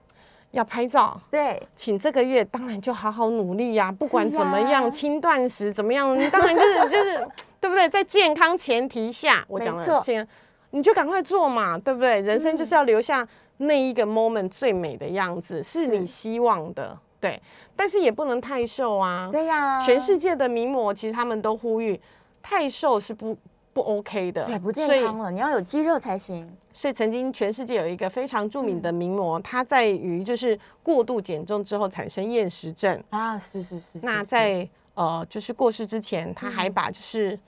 [0.51, 7.29] 要拍照，对，请这个月当然就好好努力呀、不管怎么呀样，轻断食怎么样，你当然就是 就是
[7.61, 7.89] 对不对？
[7.89, 10.27] 在健康前提下，我讲了先，
[10.71, 12.21] 你就赶快做嘛，对不对？
[12.21, 13.27] 人生就是要留下
[13.59, 15.87] 那一个 moment 最美的样子，是。
[15.87, 17.41] 是你希望的，对。
[17.77, 21.99] 但是也不能太瘦啊，对呀、全世界的名模其实他们都呼吁，
[22.43, 23.37] 太瘦是不
[23.73, 33.03] 不 OK 的，对不健康了，你要有肌肉才行，所以曾经全世界有一个非常著嗯名的名模，他在于就是过度减重之后产生厌食症。
[33.11, 34.27] 啊，是是是，那是。
[34.27, 36.73] 在呃就是过世之前，他还嗯。
[36.73, 37.39] 把就是、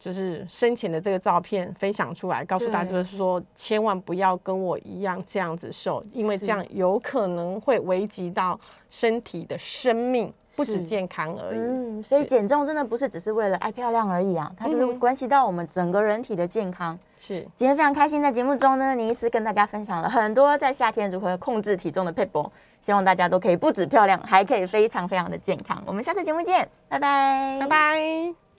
[0.00, 11.58] 就是生前的这个照片分享出来，告诉大家就是说，千万不要跟我一样这样子瘦，因为这样有可能会危及到身体的生命，不止健康而已。
[11.58, 16.98] 嗯，所以减重真的不是只是为了爱漂亮而已啊，它就是嗯关系到我们整个人体的健康。
[17.18, 25.82] 是今天非常开心，在节目中呢，倪医师跟大家分享了很多在夏天如何控制体重的 p e 希望大家都可以不止漂亮，还可以非常非常的健康。
[25.84, 28.40] 我们下次节目见，拜拜，拜拜。